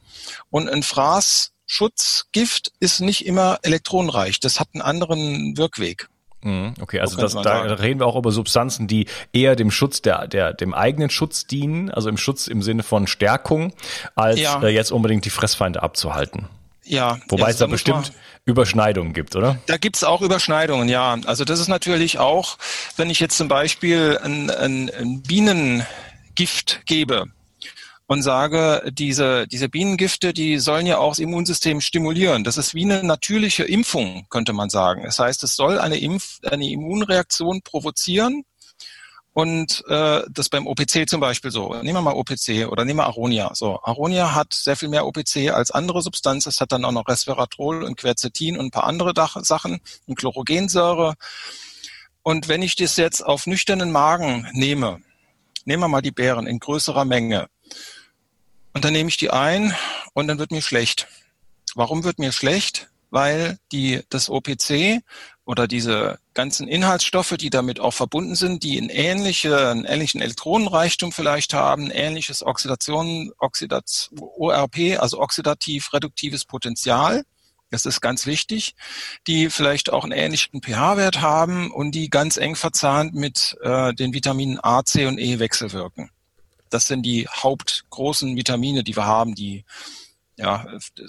[0.50, 4.40] und ein Fraßschutzgift ist nicht immer elektronenreich.
[4.40, 6.10] Das hat einen anderen Wirkweg.
[6.42, 10.28] Mhm, okay, also das, da reden wir auch über Substanzen, die eher dem Schutz der,
[10.28, 13.74] der, dem eigenen Schutz dienen, also im Schutz im Sinne von Stärkung,
[14.16, 14.62] als ja.
[14.62, 16.48] äh, jetzt unbedingt die Fressfeinde abzuhalten.
[16.88, 17.20] Ja.
[17.28, 18.14] Wobei es da bestimmt
[18.46, 19.58] Überschneidungen gibt, oder?
[19.66, 21.18] Da gibt's auch Überschneidungen, ja.
[21.26, 22.58] Also das ist natürlich auch,
[22.96, 27.26] wenn ich jetzt zum Beispiel ein, ein, ein Bienengift gebe
[28.08, 32.46] und sage, diese, diese Bienengifte, die sollen ja auch das Immunsystem stimulieren.
[32.46, 35.04] Das ist wie eine natürliche Impfung, könnte man sagen.
[35.04, 38.44] Das heißt, es soll eine, Impf-, eine Immunreaktion provozieren
[39.38, 41.76] und äh, das beim OPC zum Beispiel so.
[41.76, 43.54] Nehmen wir mal OPC oder nehmen wir Aronia.
[43.54, 46.50] So, Aronia hat sehr viel mehr OPC als andere Substanzen.
[46.50, 51.14] Es hat dann auch noch Resveratrol und Quercetin und ein paar andere Sachen und Chlorogensäure.
[52.24, 55.02] Und wenn ich das jetzt auf nüchternen Magen nehme,
[55.66, 57.48] nehmen wir mal die Beeren in größerer Menge,
[58.74, 59.76] und dann nehme ich die ein
[60.14, 61.08] und dann wird mir schlecht.
[61.76, 62.90] Warum wird mir schlecht?
[63.10, 65.02] Weil die, das OPC
[65.46, 71.12] oder diese ganzen Inhaltsstoffe, die damit auch verbunden sind, die einen, ähnliche, einen ähnlichen Elektronenreichtum
[71.12, 77.24] vielleicht haben, ähnliches Oxidation, Oxidat, ORP, also oxidativ-reduktives Potenzial,
[77.70, 78.76] das ist ganz wichtig,
[79.28, 84.14] die vielleicht auch einen ähnlichen pH-Wert haben und die ganz eng verzahnt mit äh, den
[84.14, 86.10] Vitaminen A, C und E wechselwirken.
[86.70, 89.66] Das sind die hauptgroßen Vitamine, die wir haben, die
[90.38, 90.66] ja,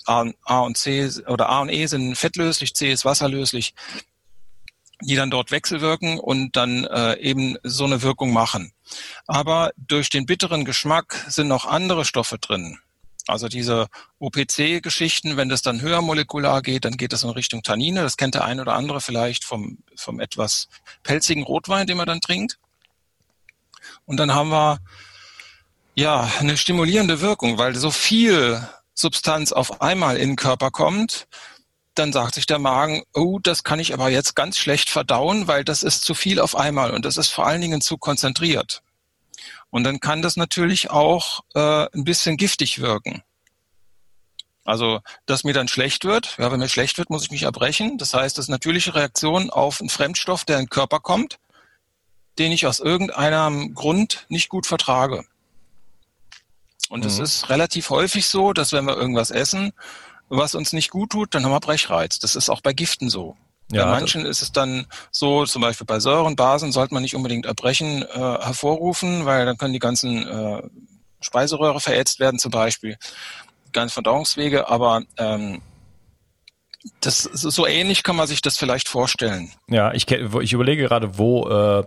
[0.06, 3.74] A, und C oder A und E sind fettlöslich, C ist wasserlöslich
[5.02, 8.72] die dann dort wechselwirken und dann äh, eben so eine Wirkung machen.
[9.26, 12.78] Aber durch den bitteren Geschmack sind noch andere Stoffe drin.
[13.26, 13.88] Also diese
[14.20, 18.00] OPC-Geschichten, wenn das dann höher molekular geht, dann geht das in Richtung Tannine.
[18.00, 20.68] Das kennt der ein oder andere vielleicht vom, vom etwas
[21.02, 22.58] pelzigen Rotwein, den man dann trinkt.
[24.06, 24.78] Und dann haben wir
[25.94, 28.66] ja eine stimulierende Wirkung, weil so viel
[28.98, 31.28] Substanz auf einmal in den Körper kommt
[31.98, 35.64] dann sagt sich der Magen, oh, das kann ich aber jetzt ganz schlecht verdauen, weil
[35.64, 38.82] das ist zu viel auf einmal und das ist vor allen Dingen zu konzentriert.
[39.70, 43.22] Und dann kann das natürlich auch äh, ein bisschen giftig wirken.
[44.64, 47.98] Also, dass mir dann schlecht wird, ja, wenn mir schlecht wird, muss ich mich erbrechen.
[47.98, 51.38] Das heißt, das ist natürliche Reaktion auf einen Fremdstoff, der in den Körper kommt,
[52.38, 55.24] den ich aus irgendeinem Grund nicht gut vertrage.
[56.88, 57.24] Und es mhm.
[57.24, 59.72] ist relativ häufig so, dass wenn wir irgendwas essen
[60.28, 62.18] was uns nicht gut tut, dann haben wir Brechreiz.
[62.18, 63.36] Das ist auch bei Giften so.
[63.70, 67.14] Ja, bei manchen ist es dann so, zum Beispiel bei Säuren, Basen sollte man nicht
[67.14, 70.62] unbedingt Erbrechen äh, hervorrufen, weil dann können die ganzen äh,
[71.20, 72.96] Speiseröhre verätzt werden zum Beispiel,
[73.72, 75.60] ganzen Verdauungswege, aber ähm,
[77.00, 79.52] das so ähnlich kann man sich das vielleicht vorstellen.
[79.68, 81.84] Ja, ich, ich überlege gerade, wo, äh,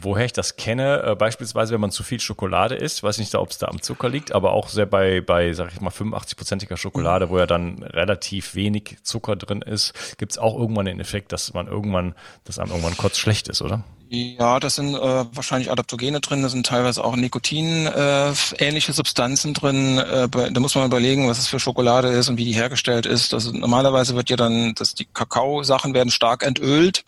[0.00, 1.02] woher ich das kenne.
[1.02, 4.08] Äh, beispielsweise, wenn man zu viel Schokolade isst, weiß nicht, ob es da am Zucker
[4.08, 7.30] liegt, aber auch sehr bei, bei sag ich mal, 85-prozentiger Schokolade, mhm.
[7.30, 11.54] wo ja dann relativ wenig Zucker drin ist, gibt es auch irgendwann den Effekt, dass
[11.54, 13.84] man irgendwann, dass einem irgendwann kurz schlecht ist, oder?
[14.14, 19.96] Ja, das sind äh, wahrscheinlich Adaptogene drin, da sind teilweise auch Nikotin-ähnliche äh, Substanzen drin.
[19.96, 23.32] Äh, da muss man überlegen, was es für Schokolade ist und wie die hergestellt ist.
[23.32, 27.06] Also normalerweise wird ja dann, dass die Kakao-Sachen werden stark entölt.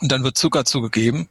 [0.00, 1.28] Und dann wird Zucker zugegeben.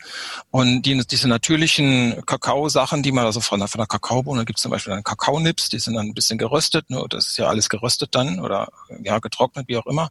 [0.52, 4.64] Und die, diese natürlichen Kakao-Sachen, die man also von der, von der Kakaobohne, gibt es
[4.64, 7.70] zum Beispiel dann Kakaonips, die sind dann ein bisschen geröstet, ne, das ist ja alles
[7.70, 8.70] geröstet dann oder
[9.04, 10.10] ja getrocknet, wie auch immer,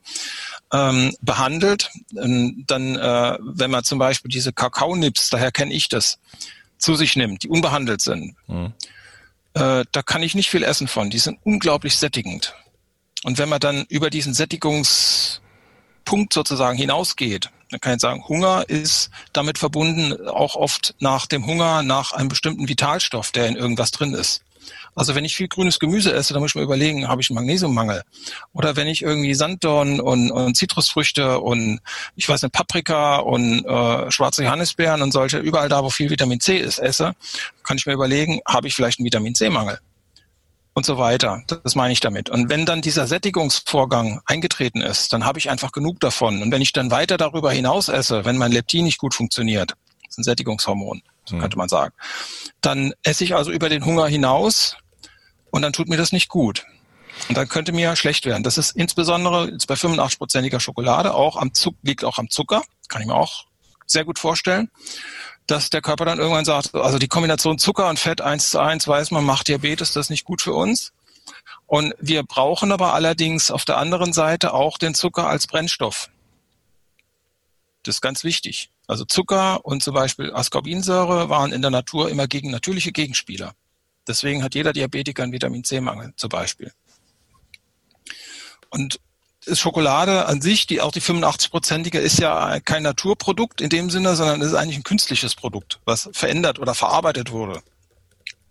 [0.73, 1.91] ähm, behandelt.
[2.15, 6.19] Und dann, äh, wenn man zum Beispiel diese Kakaonips, daher kenne ich das,
[6.79, 8.73] zu sich nimmt, die unbehandelt sind, mhm.
[9.55, 11.11] äh, da kann ich nicht viel essen von.
[11.11, 12.55] Die sind unglaublich sättigend.
[13.25, 14.35] Und wenn man dann über diesen
[16.07, 21.47] Sättigungspunkt sozusagen hinausgeht, man kann jetzt sagen, Hunger ist damit verbunden, auch oft nach dem
[21.47, 24.43] Hunger nach einem bestimmten Vitalstoff, der in irgendwas drin ist.
[24.95, 27.35] Also wenn ich viel grünes Gemüse esse, dann muss ich mir überlegen, habe ich einen
[27.35, 28.03] Magnesiummangel?
[28.53, 31.81] Oder wenn ich irgendwie Sanddorn und, und Zitrusfrüchte und
[32.15, 36.41] ich weiß nicht, Paprika und äh, schwarze Johannisbeeren und solche, überall da, wo viel Vitamin
[36.41, 37.15] C ist, esse,
[37.65, 39.81] kann ich mir überlegen, habe ich vielleicht einen Vitamin C-Mangel?
[40.77, 41.43] Und so weiter.
[41.47, 42.29] Das meine ich damit.
[42.29, 46.43] Und wenn dann dieser Sättigungsvorgang eingetreten ist, dann habe ich einfach genug davon.
[46.43, 50.11] Und wenn ich dann weiter darüber hinaus esse, wenn mein Leptin nicht gut funktioniert, das
[50.11, 51.41] ist ein Sättigungshormon, so mhm.
[51.41, 51.95] könnte man sagen,
[52.61, 54.77] dann esse ich also über den Hunger hinaus
[55.51, 56.67] und dann tut mir das nicht gut.
[57.31, 58.43] Und dann könnte mir schlecht werden.
[58.43, 63.01] Das ist insbesondere jetzt bei 85-prozentiger Schokolade auch am Zucker, liegt auch am Zucker, kann
[63.01, 63.47] ich mir auch
[63.87, 64.71] sehr gut vorstellen
[65.47, 68.87] dass der Körper dann irgendwann sagt, also die Kombination Zucker und Fett eins zu eins
[68.89, 70.93] weiß man, macht Diabetes, das ist nicht gut für uns.
[71.67, 76.11] Und wir brauchen aber allerdings auf der anderen Seite auch den Zucker als Brennstoff.
[77.83, 78.71] Das ist ganz wichtig.
[78.87, 83.55] Also Zucker und zum Beispiel Ascorbinsäure waren in der Natur immer gegen natürliche Gegenspieler.
[84.07, 86.73] Deswegen hat jeder Diabetiker einen Vitamin C-Mangel zum Beispiel.
[88.71, 89.01] Und
[89.47, 94.17] ist Schokolade an sich, die auch die 85-prozentige, ist ja kein Naturprodukt in dem Sinne,
[94.17, 97.63] sondern ist eigentlich ein künstliches Produkt, was verändert oder verarbeitet wurde.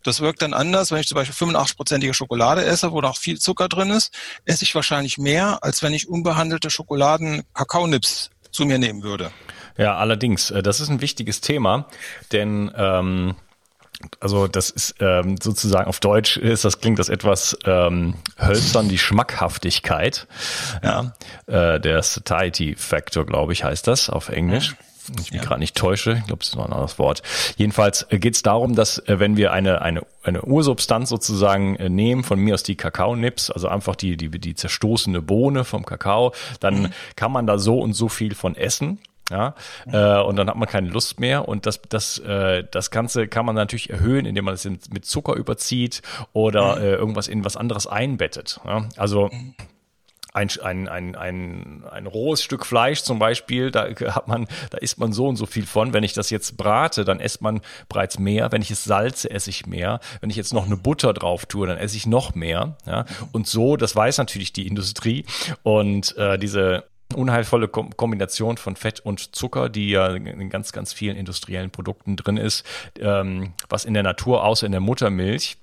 [0.04, 3.68] Das wirkt dann anders, wenn ich zum Beispiel 85-prozentige Schokolade esse, wo noch viel Zucker
[3.68, 4.14] drin ist,
[4.46, 9.32] esse ich wahrscheinlich mehr, als wenn ich unbehandelte Schokoladen-Kakaonips zu mir nehmen würde.
[9.78, 11.88] Ja, allerdings, äh, das ist ein wichtiges Thema,
[12.32, 13.36] denn ähm,
[14.20, 18.98] also das ist ähm, sozusagen auf Deutsch ist das klingt das etwas ähm, hölzern die
[18.98, 20.28] Schmackhaftigkeit
[20.84, 21.14] ja
[21.48, 24.76] äh, der Satiety Factor glaube ich heißt das auf Englisch
[25.10, 25.48] ich mich ja.
[25.48, 27.22] gerade nicht täusche, ich glaube, das ist noch ein anderes Wort.
[27.58, 31.90] Jedenfalls äh, geht es darum, dass äh, wenn wir eine, eine, eine Ursubstanz sozusagen äh,
[31.90, 36.34] nehmen, von mir aus die Kakaonips, also einfach die, die, die zerstoßene Bohne vom Kakao,
[36.60, 36.90] dann mhm.
[37.16, 39.00] kann man da so und so viel von essen.
[39.32, 39.56] Ja,
[39.88, 43.46] äh, und dann hat man keine Lust mehr und das, das, äh, das Ganze kann
[43.46, 47.88] man natürlich erhöhen, indem man es mit Zucker überzieht oder äh, irgendwas in was anderes
[47.88, 48.60] einbettet.
[48.66, 48.88] Ja?
[48.98, 49.32] Also
[50.36, 55.00] ein, ein, ein, ein, ein rohes Stück Fleisch zum Beispiel, da hat man, da isst
[55.00, 55.94] man so und so viel von.
[55.94, 58.52] Wenn ich das jetzt brate, dann esst man bereits mehr.
[58.52, 60.02] Wenn ich es salze, esse ich mehr.
[60.20, 62.76] Wenn ich jetzt noch eine Butter drauf tue, dann esse ich noch mehr.
[62.86, 63.06] Ja?
[63.32, 65.26] Und so, das weiß natürlich die Industrie.
[65.64, 66.84] Und äh, diese
[67.16, 72.38] unheilvolle Kombination von Fett und Zucker, die ja in ganz, ganz vielen industriellen Produkten drin
[72.38, 72.66] ist,
[73.00, 75.58] ähm, was in der Natur außer in der Muttermilch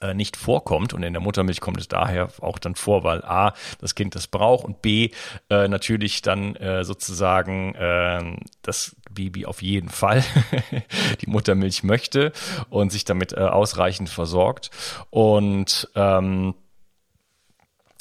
[0.00, 0.92] äh, nicht vorkommt.
[0.92, 4.26] Und in der Muttermilch kommt es daher auch dann vor, weil A, das Kind das
[4.26, 5.10] braucht und B,
[5.48, 10.22] äh, natürlich dann äh, sozusagen äh, das Baby auf jeden Fall
[11.22, 12.32] die Muttermilch möchte
[12.68, 14.70] und sich damit äh, ausreichend versorgt.
[15.10, 16.54] Und ähm,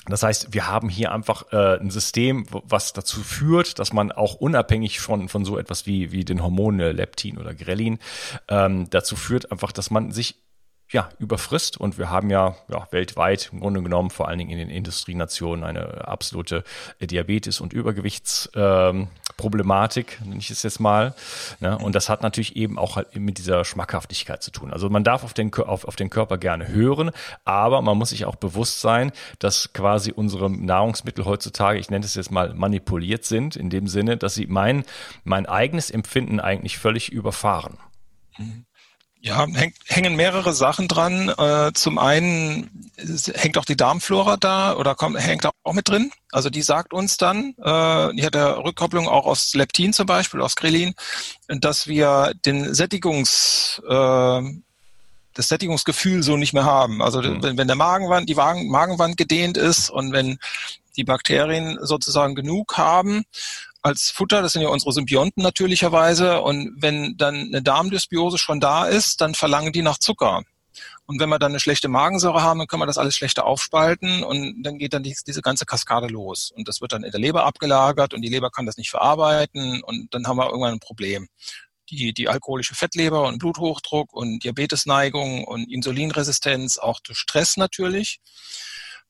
[0.08, 4.36] das heißt, wir haben hier einfach äh, ein System, was dazu führt, dass man auch
[4.36, 8.00] unabhängig von, von so etwas wie, wie den Hormonen Leptin oder Grelin
[8.48, 10.45] ähm, dazu führt einfach, dass man sich
[10.91, 11.78] ja, überfrisst.
[11.78, 15.65] Und wir haben ja, ja weltweit im Grunde genommen, vor allen Dingen in den Industrienationen,
[15.65, 16.63] eine absolute
[17.02, 21.13] Diabetes- und Übergewichtsproblematik, ähm, nenne ich es jetzt mal.
[21.60, 21.78] Ne?
[21.78, 24.71] Und das hat natürlich eben auch halt mit dieser Schmackhaftigkeit zu tun.
[24.71, 27.10] Also man darf auf den, auf, auf den Körper gerne hören,
[27.43, 32.13] aber man muss sich auch bewusst sein, dass quasi unsere Nahrungsmittel heutzutage, ich nenne es
[32.13, 34.86] jetzt mal, manipuliert sind, in dem Sinne, dass sie mein,
[35.24, 37.80] mein eigenes Empfinden eigentlich völlig überfahren.
[38.38, 38.67] Mhm.
[39.26, 41.30] Ja, häng, hängen mehrere Sachen dran.
[41.30, 42.92] Äh, zum einen
[43.34, 46.12] hängt auch die Darmflora da oder kommt, hängt auch mit drin.
[46.32, 50.42] Also die sagt uns dann, äh, die hat der Rückkopplung auch aus Leptin zum Beispiel,
[50.42, 50.94] aus Grelin,
[51.48, 54.41] dass wir den Sättigungs, äh,
[55.34, 57.02] das Sättigungsgefühl so nicht mehr haben.
[57.02, 57.41] Also mhm.
[57.41, 60.38] wenn, wenn der Magenwand, die Magen, Magenwand gedehnt ist und wenn
[60.97, 63.24] die Bakterien sozusagen genug haben,
[63.86, 66.42] als Futter, das sind ja unsere Symbionten natürlicherweise.
[66.42, 70.42] Und wenn dann eine Darmdysbiose schon da ist, dann verlangen die nach Zucker.
[71.06, 74.24] Und wenn wir dann eine schlechte Magensäure haben, dann können wir das alles schlechter aufspalten
[74.24, 76.52] und dann geht dann die, diese ganze Kaskade los.
[76.56, 79.84] Und das wird dann in der Leber abgelagert und die Leber kann das nicht verarbeiten
[79.84, 81.28] und dann haben wir irgendwann ein Problem.
[81.92, 88.20] Die, die alkoholische Fettleber und Bluthochdruck und Diabetesneigung und Insulinresistenz, auch durch Stress natürlich.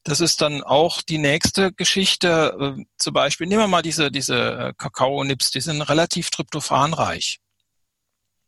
[0.05, 2.77] Das ist dann auch die nächste Geschichte.
[2.77, 7.39] Äh, zum Beispiel, nehmen wir mal diese, diese äh, Kakao-Nips, die sind relativ tryptophanreich.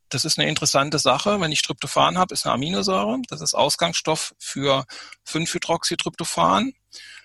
[0.10, 1.41] Das ist eine interessante Sache.
[1.41, 3.20] Wenn ich Tryptophan habe, ist eine Aminosäure.
[3.28, 4.86] Das ist Ausgangsstoff für
[5.28, 6.74] 5-Hydroxytryptophan,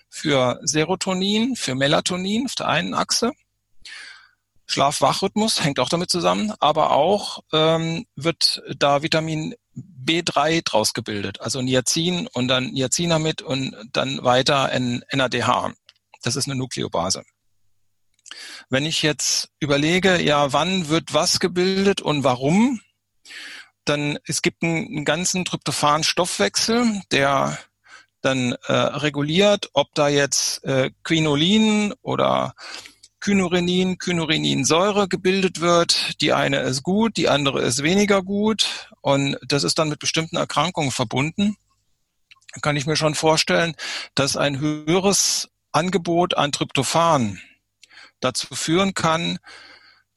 [0.08, 3.32] für Serotonin, für Melatonin auf der einen Achse.
[4.66, 11.62] Schlaf-Wach-Rhythmus hängt auch damit zusammen, aber auch ähm, wird da Vitamin B3 draus gebildet, also
[11.62, 15.72] Niacin und dann Niacinamid und dann weiter ein NADH.
[16.22, 17.22] Das ist eine Nukleobase.
[18.70, 22.80] Wenn ich jetzt überlege, ja, wann wird was gebildet und warum,
[23.84, 27.58] dann es gibt einen, einen ganzen Tryptophan-Stoffwechsel, der
[28.20, 32.54] dann äh, reguliert, ob da jetzt äh, Quinolin oder
[33.22, 36.20] Kynurenin, Kynureninsäure gebildet wird.
[36.20, 38.90] Die eine ist gut, die andere ist weniger gut.
[39.00, 41.56] Und das ist dann mit bestimmten Erkrankungen verbunden.
[42.62, 43.76] Kann ich mir schon vorstellen,
[44.16, 47.40] dass ein höheres Angebot an Tryptophan
[48.18, 49.38] dazu führen kann,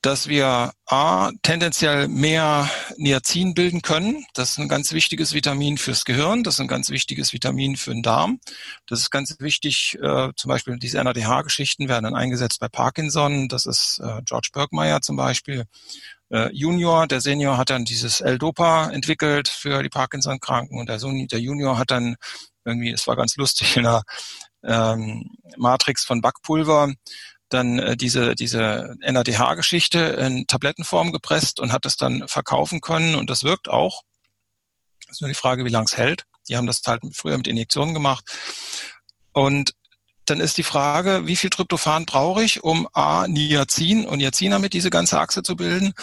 [0.05, 4.23] dass wir A, tendenziell mehr Niacin bilden können.
[4.35, 6.43] Das ist ein ganz wichtiges Vitamin fürs Gehirn.
[6.43, 8.39] Das ist ein ganz wichtiges Vitamin für den Darm.
[8.85, 13.47] Das ist ganz wichtig, äh, zum Beispiel diese NADH-Geschichten werden dann eingesetzt bei Parkinson.
[13.47, 15.65] Das ist äh, George Bergmeyer zum Beispiel.
[16.29, 21.39] Äh, Junior, der Senior hat dann dieses L-Dopa entwickelt für die Parkinson-Kranken und der, der
[21.39, 22.15] Junior hat dann
[22.63, 24.03] irgendwie, es war ganz lustig, in der
[24.63, 26.93] ähm, Matrix von Backpulver
[27.49, 33.29] dann äh, diese, diese NADH-Geschichte in Tablettenform gepresst und hat es dann verkaufen können und
[33.29, 34.03] das wirkt auch.
[35.07, 36.25] Das ist nur die Frage, wie lange es hält.
[36.49, 38.25] Die haben das halt früher mit Injektionen gemacht.
[39.33, 39.73] Und
[40.25, 44.89] dann ist die Frage, wie viel Tryptophan brauche ich, um A, Niacin und Niacinamid diese
[44.89, 45.93] ganze Achse zu bilden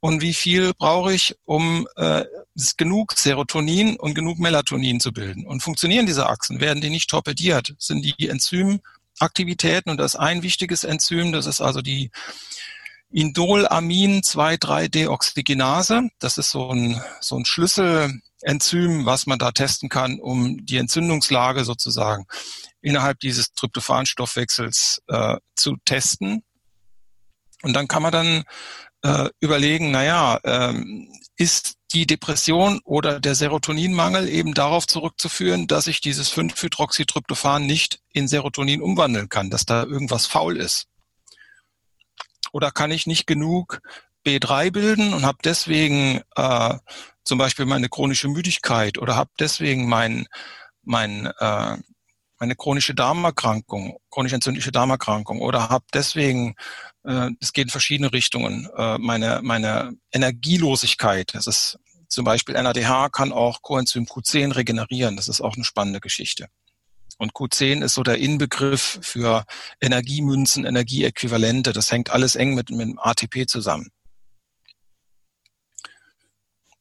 [0.00, 2.24] und wie viel brauche ich, um äh,
[2.76, 5.46] genug Serotonin und genug Melatonin zu bilden.
[5.46, 6.60] Und funktionieren diese Achsen?
[6.60, 7.74] Werden die nicht torpediert?
[7.78, 8.80] Sind die Enzym
[9.20, 12.10] Aktivitäten und das ist ein wichtiges Enzym, das ist also die
[13.10, 16.08] Indolamin 2,3-Deoxygenase.
[16.18, 21.64] Das ist so ein, so ein Schlüsselenzym, was man da testen kann, um die Entzündungslage
[21.64, 22.26] sozusagen
[22.82, 26.42] innerhalb dieses Tryptophan-Stoffwechsels äh, zu testen.
[27.62, 28.44] Und dann kann man dann
[29.02, 36.00] äh, überlegen, naja, ähm, ist die Depression oder der Serotoninmangel eben darauf zurückzuführen, dass ich
[36.00, 40.86] dieses 5-Hydroxytryptophan nicht in Serotonin umwandeln kann, dass da irgendwas faul ist.
[42.52, 43.80] Oder kann ich nicht genug
[44.26, 46.74] B3 bilden und habe deswegen äh,
[47.24, 50.26] zum Beispiel meine chronische Müdigkeit oder habe deswegen mein,
[50.82, 51.76] mein, äh,
[52.38, 56.54] meine chronische Darmerkrankung, chronisch entzündliche Darmerkrankung oder habe deswegen
[57.04, 58.68] äh, es geht in verschiedene Richtungen.
[58.76, 61.78] Äh, meine, meine Energielosigkeit, das ist
[62.08, 65.16] zum Beispiel NADH kann auch Coenzym Q10 regenerieren.
[65.16, 66.48] Das ist auch eine spannende Geschichte.
[67.18, 69.44] Und Q10 ist so der Inbegriff für
[69.80, 71.72] Energiemünzen, Energieäquivalente.
[71.72, 73.90] Das hängt alles eng mit, mit dem ATP zusammen.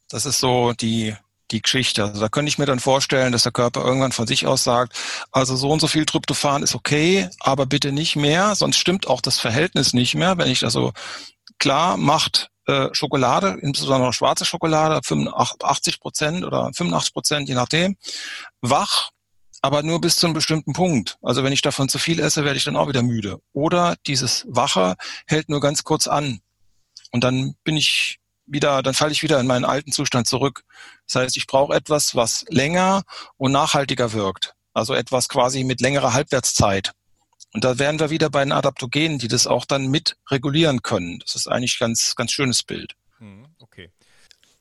[0.10, 1.16] Das ist so die,
[1.52, 2.04] die Geschichte.
[2.04, 4.94] Also da könnte ich mir dann vorstellen, dass der Körper irgendwann von sich aus sagt,
[5.32, 9.22] also so und so viel Tryptophan ist okay, aber bitte nicht mehr, sonst stimmt auch
[9.22, 10.38] das Verhältnis nicht mehr.
[10.38, 10.94] Wenn ich also
[11.60, 17.96] klar macht äh, Schokolade, insbesondere schwarze Schokolade, 85 Prozent oder 85 Prozent, je nachdem,
[18.62, 19.12] wach,
[19.62, 21.18] aber nur bis zu einem bestimmten Punkt.
[21.22, 23.40] Also wenn ich davon zu viel esse, werde ich dann auch wieder müde.
[23.54, 24.96] Oder dieses Wache
[25.26, 26.42] hält nur ganz kurz an.
[27.12, 30.64] Und dann bin ich wieder, dann falle ich wieder in meinen alten Zustand zurück.
[31.06, 33.04] Das heißt, ich brauche etwas, was länger
[33.38, 34.56] und nachhaltiger wirkt.
[34.74, 36.94] Also etwas quasi mit längerer Halbwertszeit.
[37.54, 41.20] Und da wären wir wieder bei den Adaptogenen, die das auch dann mit regulieren können.
[41.20, 42.96] Das ist eigentlich ganz, ganz schönes Bild.
[43.20, 43.92] Hm, okay.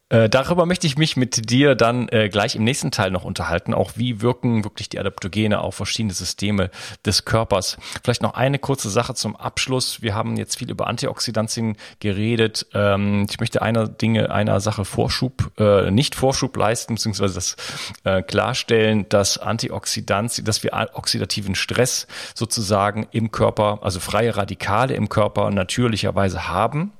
[0.08, 3.74] Äh, darüber möchte ich mich mit dir dann äh, gleich im nächsten Teil noch unterhalten.
[3.74, 6.70] Auch wie wirken wirklich die Adaptogene auf verschiedene Systeme
[7.04, 7.76] des Körpers.
[8.04, 10.02] Vielleicht noch eine kurze Sache zum Abschluss.
[10.02, 12.66] Wir haben jetzt viel über Antioxidantien geredet.
[12.72, 17.56] Ähm, ich möchte einer Dinge, einer Sache Vorschub, äh, nicht Vorschub leisten, beziehungsweise das
[18.04, 25.08] äh, klarstellen, dass Antioxidantien, dass wir oxidativen Stress sozusagen im Körper, also freie Radikale im
[25.08, 26.92] Körper natürlicherweise haben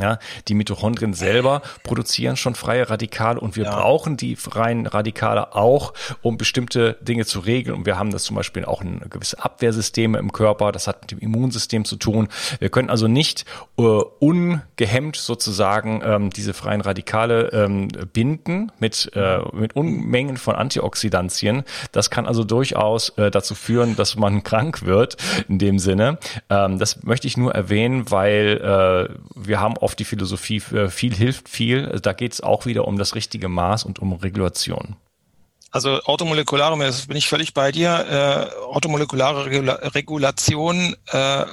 [0.00, 0.18] ja,
[0.48, 3.74] die Mitochondrien selber produzieren schon freie Radikale und wir ja.
[3.74, 7.76] brauchen die freien Radikale auch, um bestimmte Dinge zu regeln.
[7.76, 10.72] Und wir haben das zum Beispiel auch ein gewisse Abwehrsysteme im Körper.
[10.72, 12.28] Das hat mit dem Immunsystem zu tun.
[12.58, 13.44] Wir können also nicht
[13.78, 21.64] äh, ungehemmt sozusagen ähm, diese freien Radikale ähm, binden mit, äh, mit Unmengen von Antioxidantien.
[21.92, 25.18] Das kann also durchaus äh, dazu führen, dass man krank wird
[25.50, 26.18] in dem Sinne.
[26.48, 31.48] Ähm, das möchte ich nur erwähnen, weil äh, wir haben oft die Philosophie, viel hilft
[31.48, 32.00] viel.
[32.02, 34.96] Da geht es auch wieder um das richtige Maß und um Regulation.
[35.70, 38.50] Also automolekulare, das bin ich völlig bei dir.
[38.50, 41.46] Äh, automolekulare Regula Regulation äh,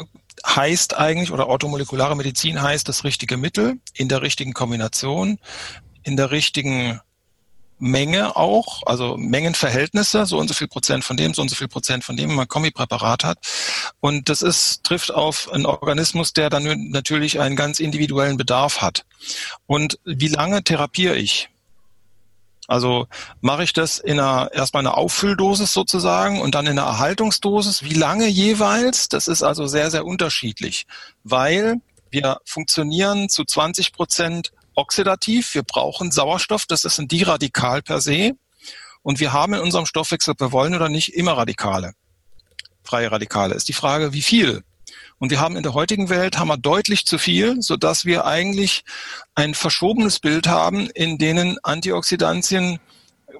[0.46, 5.40] heißt eigentlich, oder automolekulare Medizin heißt das richtige Mittel in der richtigen Kombination,
[6.04, 7.00] in der richtigen
[7.80, 11.68] Menge auch, also Mengenverhältnisse, so und so viel Prozent von dem, so und so viel
[11.68, 13.40] Prozent von dem, wenn man Kombipräparat hat.
[14.00, 19.06] Und das ist, trifft auf einen Organismus, der dann natürlich einen ganz individuellen Bedarf hat.
[19.66, 21.50] Und wie lange therapiere ich?
[22.68, 23.08] Also
[23.42, 27.84] mache ich das in einer erstmal eine Auffülldosis sozusagen und dann in einer Erhaltungsdosis.
[27.84, 29.10] Wie lange jeweils?
[29.10, 30.86] Das ist also sehr, sehr unterschiedlich,
[31.24, 31.78] weil
[32.12, 35.54] wir funktionieren zu 20 Prozent oxidativ.
[35.54, 36.66] Wir brauchen Sauerstoff.
[36.66, 38.32] Das ist ein Diradikal per se.
[39.02, 41.94] Und wir haben in unserem Stoffwechsel, wir wollen oder nicht, immer Radikale.
[42.84, 43.56] Freie Radikale.
[43.56, 44.64] Ist die Frage, wie viel?
[45.20, 48.26] Und wir haben in der heutigen Welt haben wir deutlich zu viel, so dass wir
[48.26, 48.84] eigentlich
[49.36, 52.80] ein verschobenes Bild haben, in denen Antioxidantien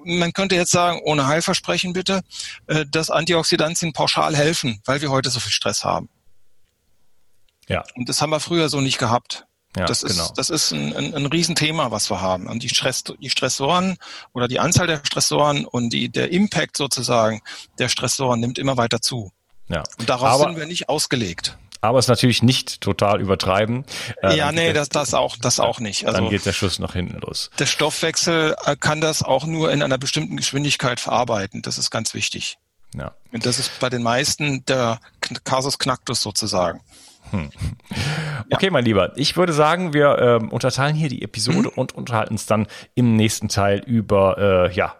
[0.04, 2.22] man könnte jetzt sagen, ohne Heilversprechen bitte,
[2.66, 6.08] äh, dass Antioxidantien pauschal helfen, weil wir heute so viel Stress haben.
[7.68, 7.84] Ja.
[7.96, 9.46] Und das haben wir früher so nicht gehabt.
[9.76, 10.32] Ja, das ist, genau.
[10.34, 12.48] das ist ein, ein, ein Riesenthema, was wir haben.
[12.48, 13.98] Und die, Stress, die Stressoren
[14.32, 17.40] oder die Anzahl der Stressoren und die, der Impact sozusagen
[17.78, 19.30] der Stressoren nimmt immer weiter zu.
[19.68, 19.84] Ja.
[19.98, 23.84] Und darauf Aber, sind wir nicht ausgelegt aber es natürlich nicht total übertreiben.
[24.22, 26.06] Äh, ja, nee, das, das auch, das auch nicht.
[26.06, 27.50] Also, dann geht der Schuss nach hinten los.
[27.58, 31.62] Der Stoffwechsel äh, kann das auch nur in einer bestimmten Geschwindigkeit verarbeiten.
[31.62, 32.58] Das ist ganz wichtig.
[32.94, 33.12] Ja.
[33.32, 35.00] Und das ist bei den meisten der
[35.44, 36.80] Casus Knactus sozusagen.
[37.30, 37.50] Hm.
[38.52, 38.72] Okay, ja.
[38.72, 41.76] mein Lieber, ich würde sagen, wir äh, unterteilen hier die Episode mhm.
[41.76, 42.66] und unterhalten uns dann
[42.96, 44.96] im nächsten Teil über äh, ja,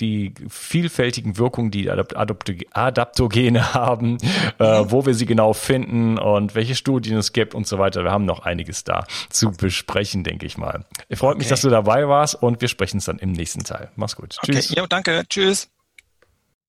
[0.00, 4.18] die vielfältigen Wirkungen, die Adaptogene haben,
[4.58, 8.04] äh, wo wir sie genau finden und welche Studien es gibt und so weiter.
[8.04, 10.84] Wir haben noch einiges da zu besprechen, denke ich mal.
[11.08, 11.38] Ich freue okay.
[11.38, 13.90] mich, dass du dabei warst und wir sprechen es dann im nächsten Teil.
[13.96, 14.36] Mach's gut.
[14.42, 14.52] Okay.
[14.52, 14.74] Tschüss.
[14.74, 15.24] Ja, danke.
[15.28, 15.70] Tschüss.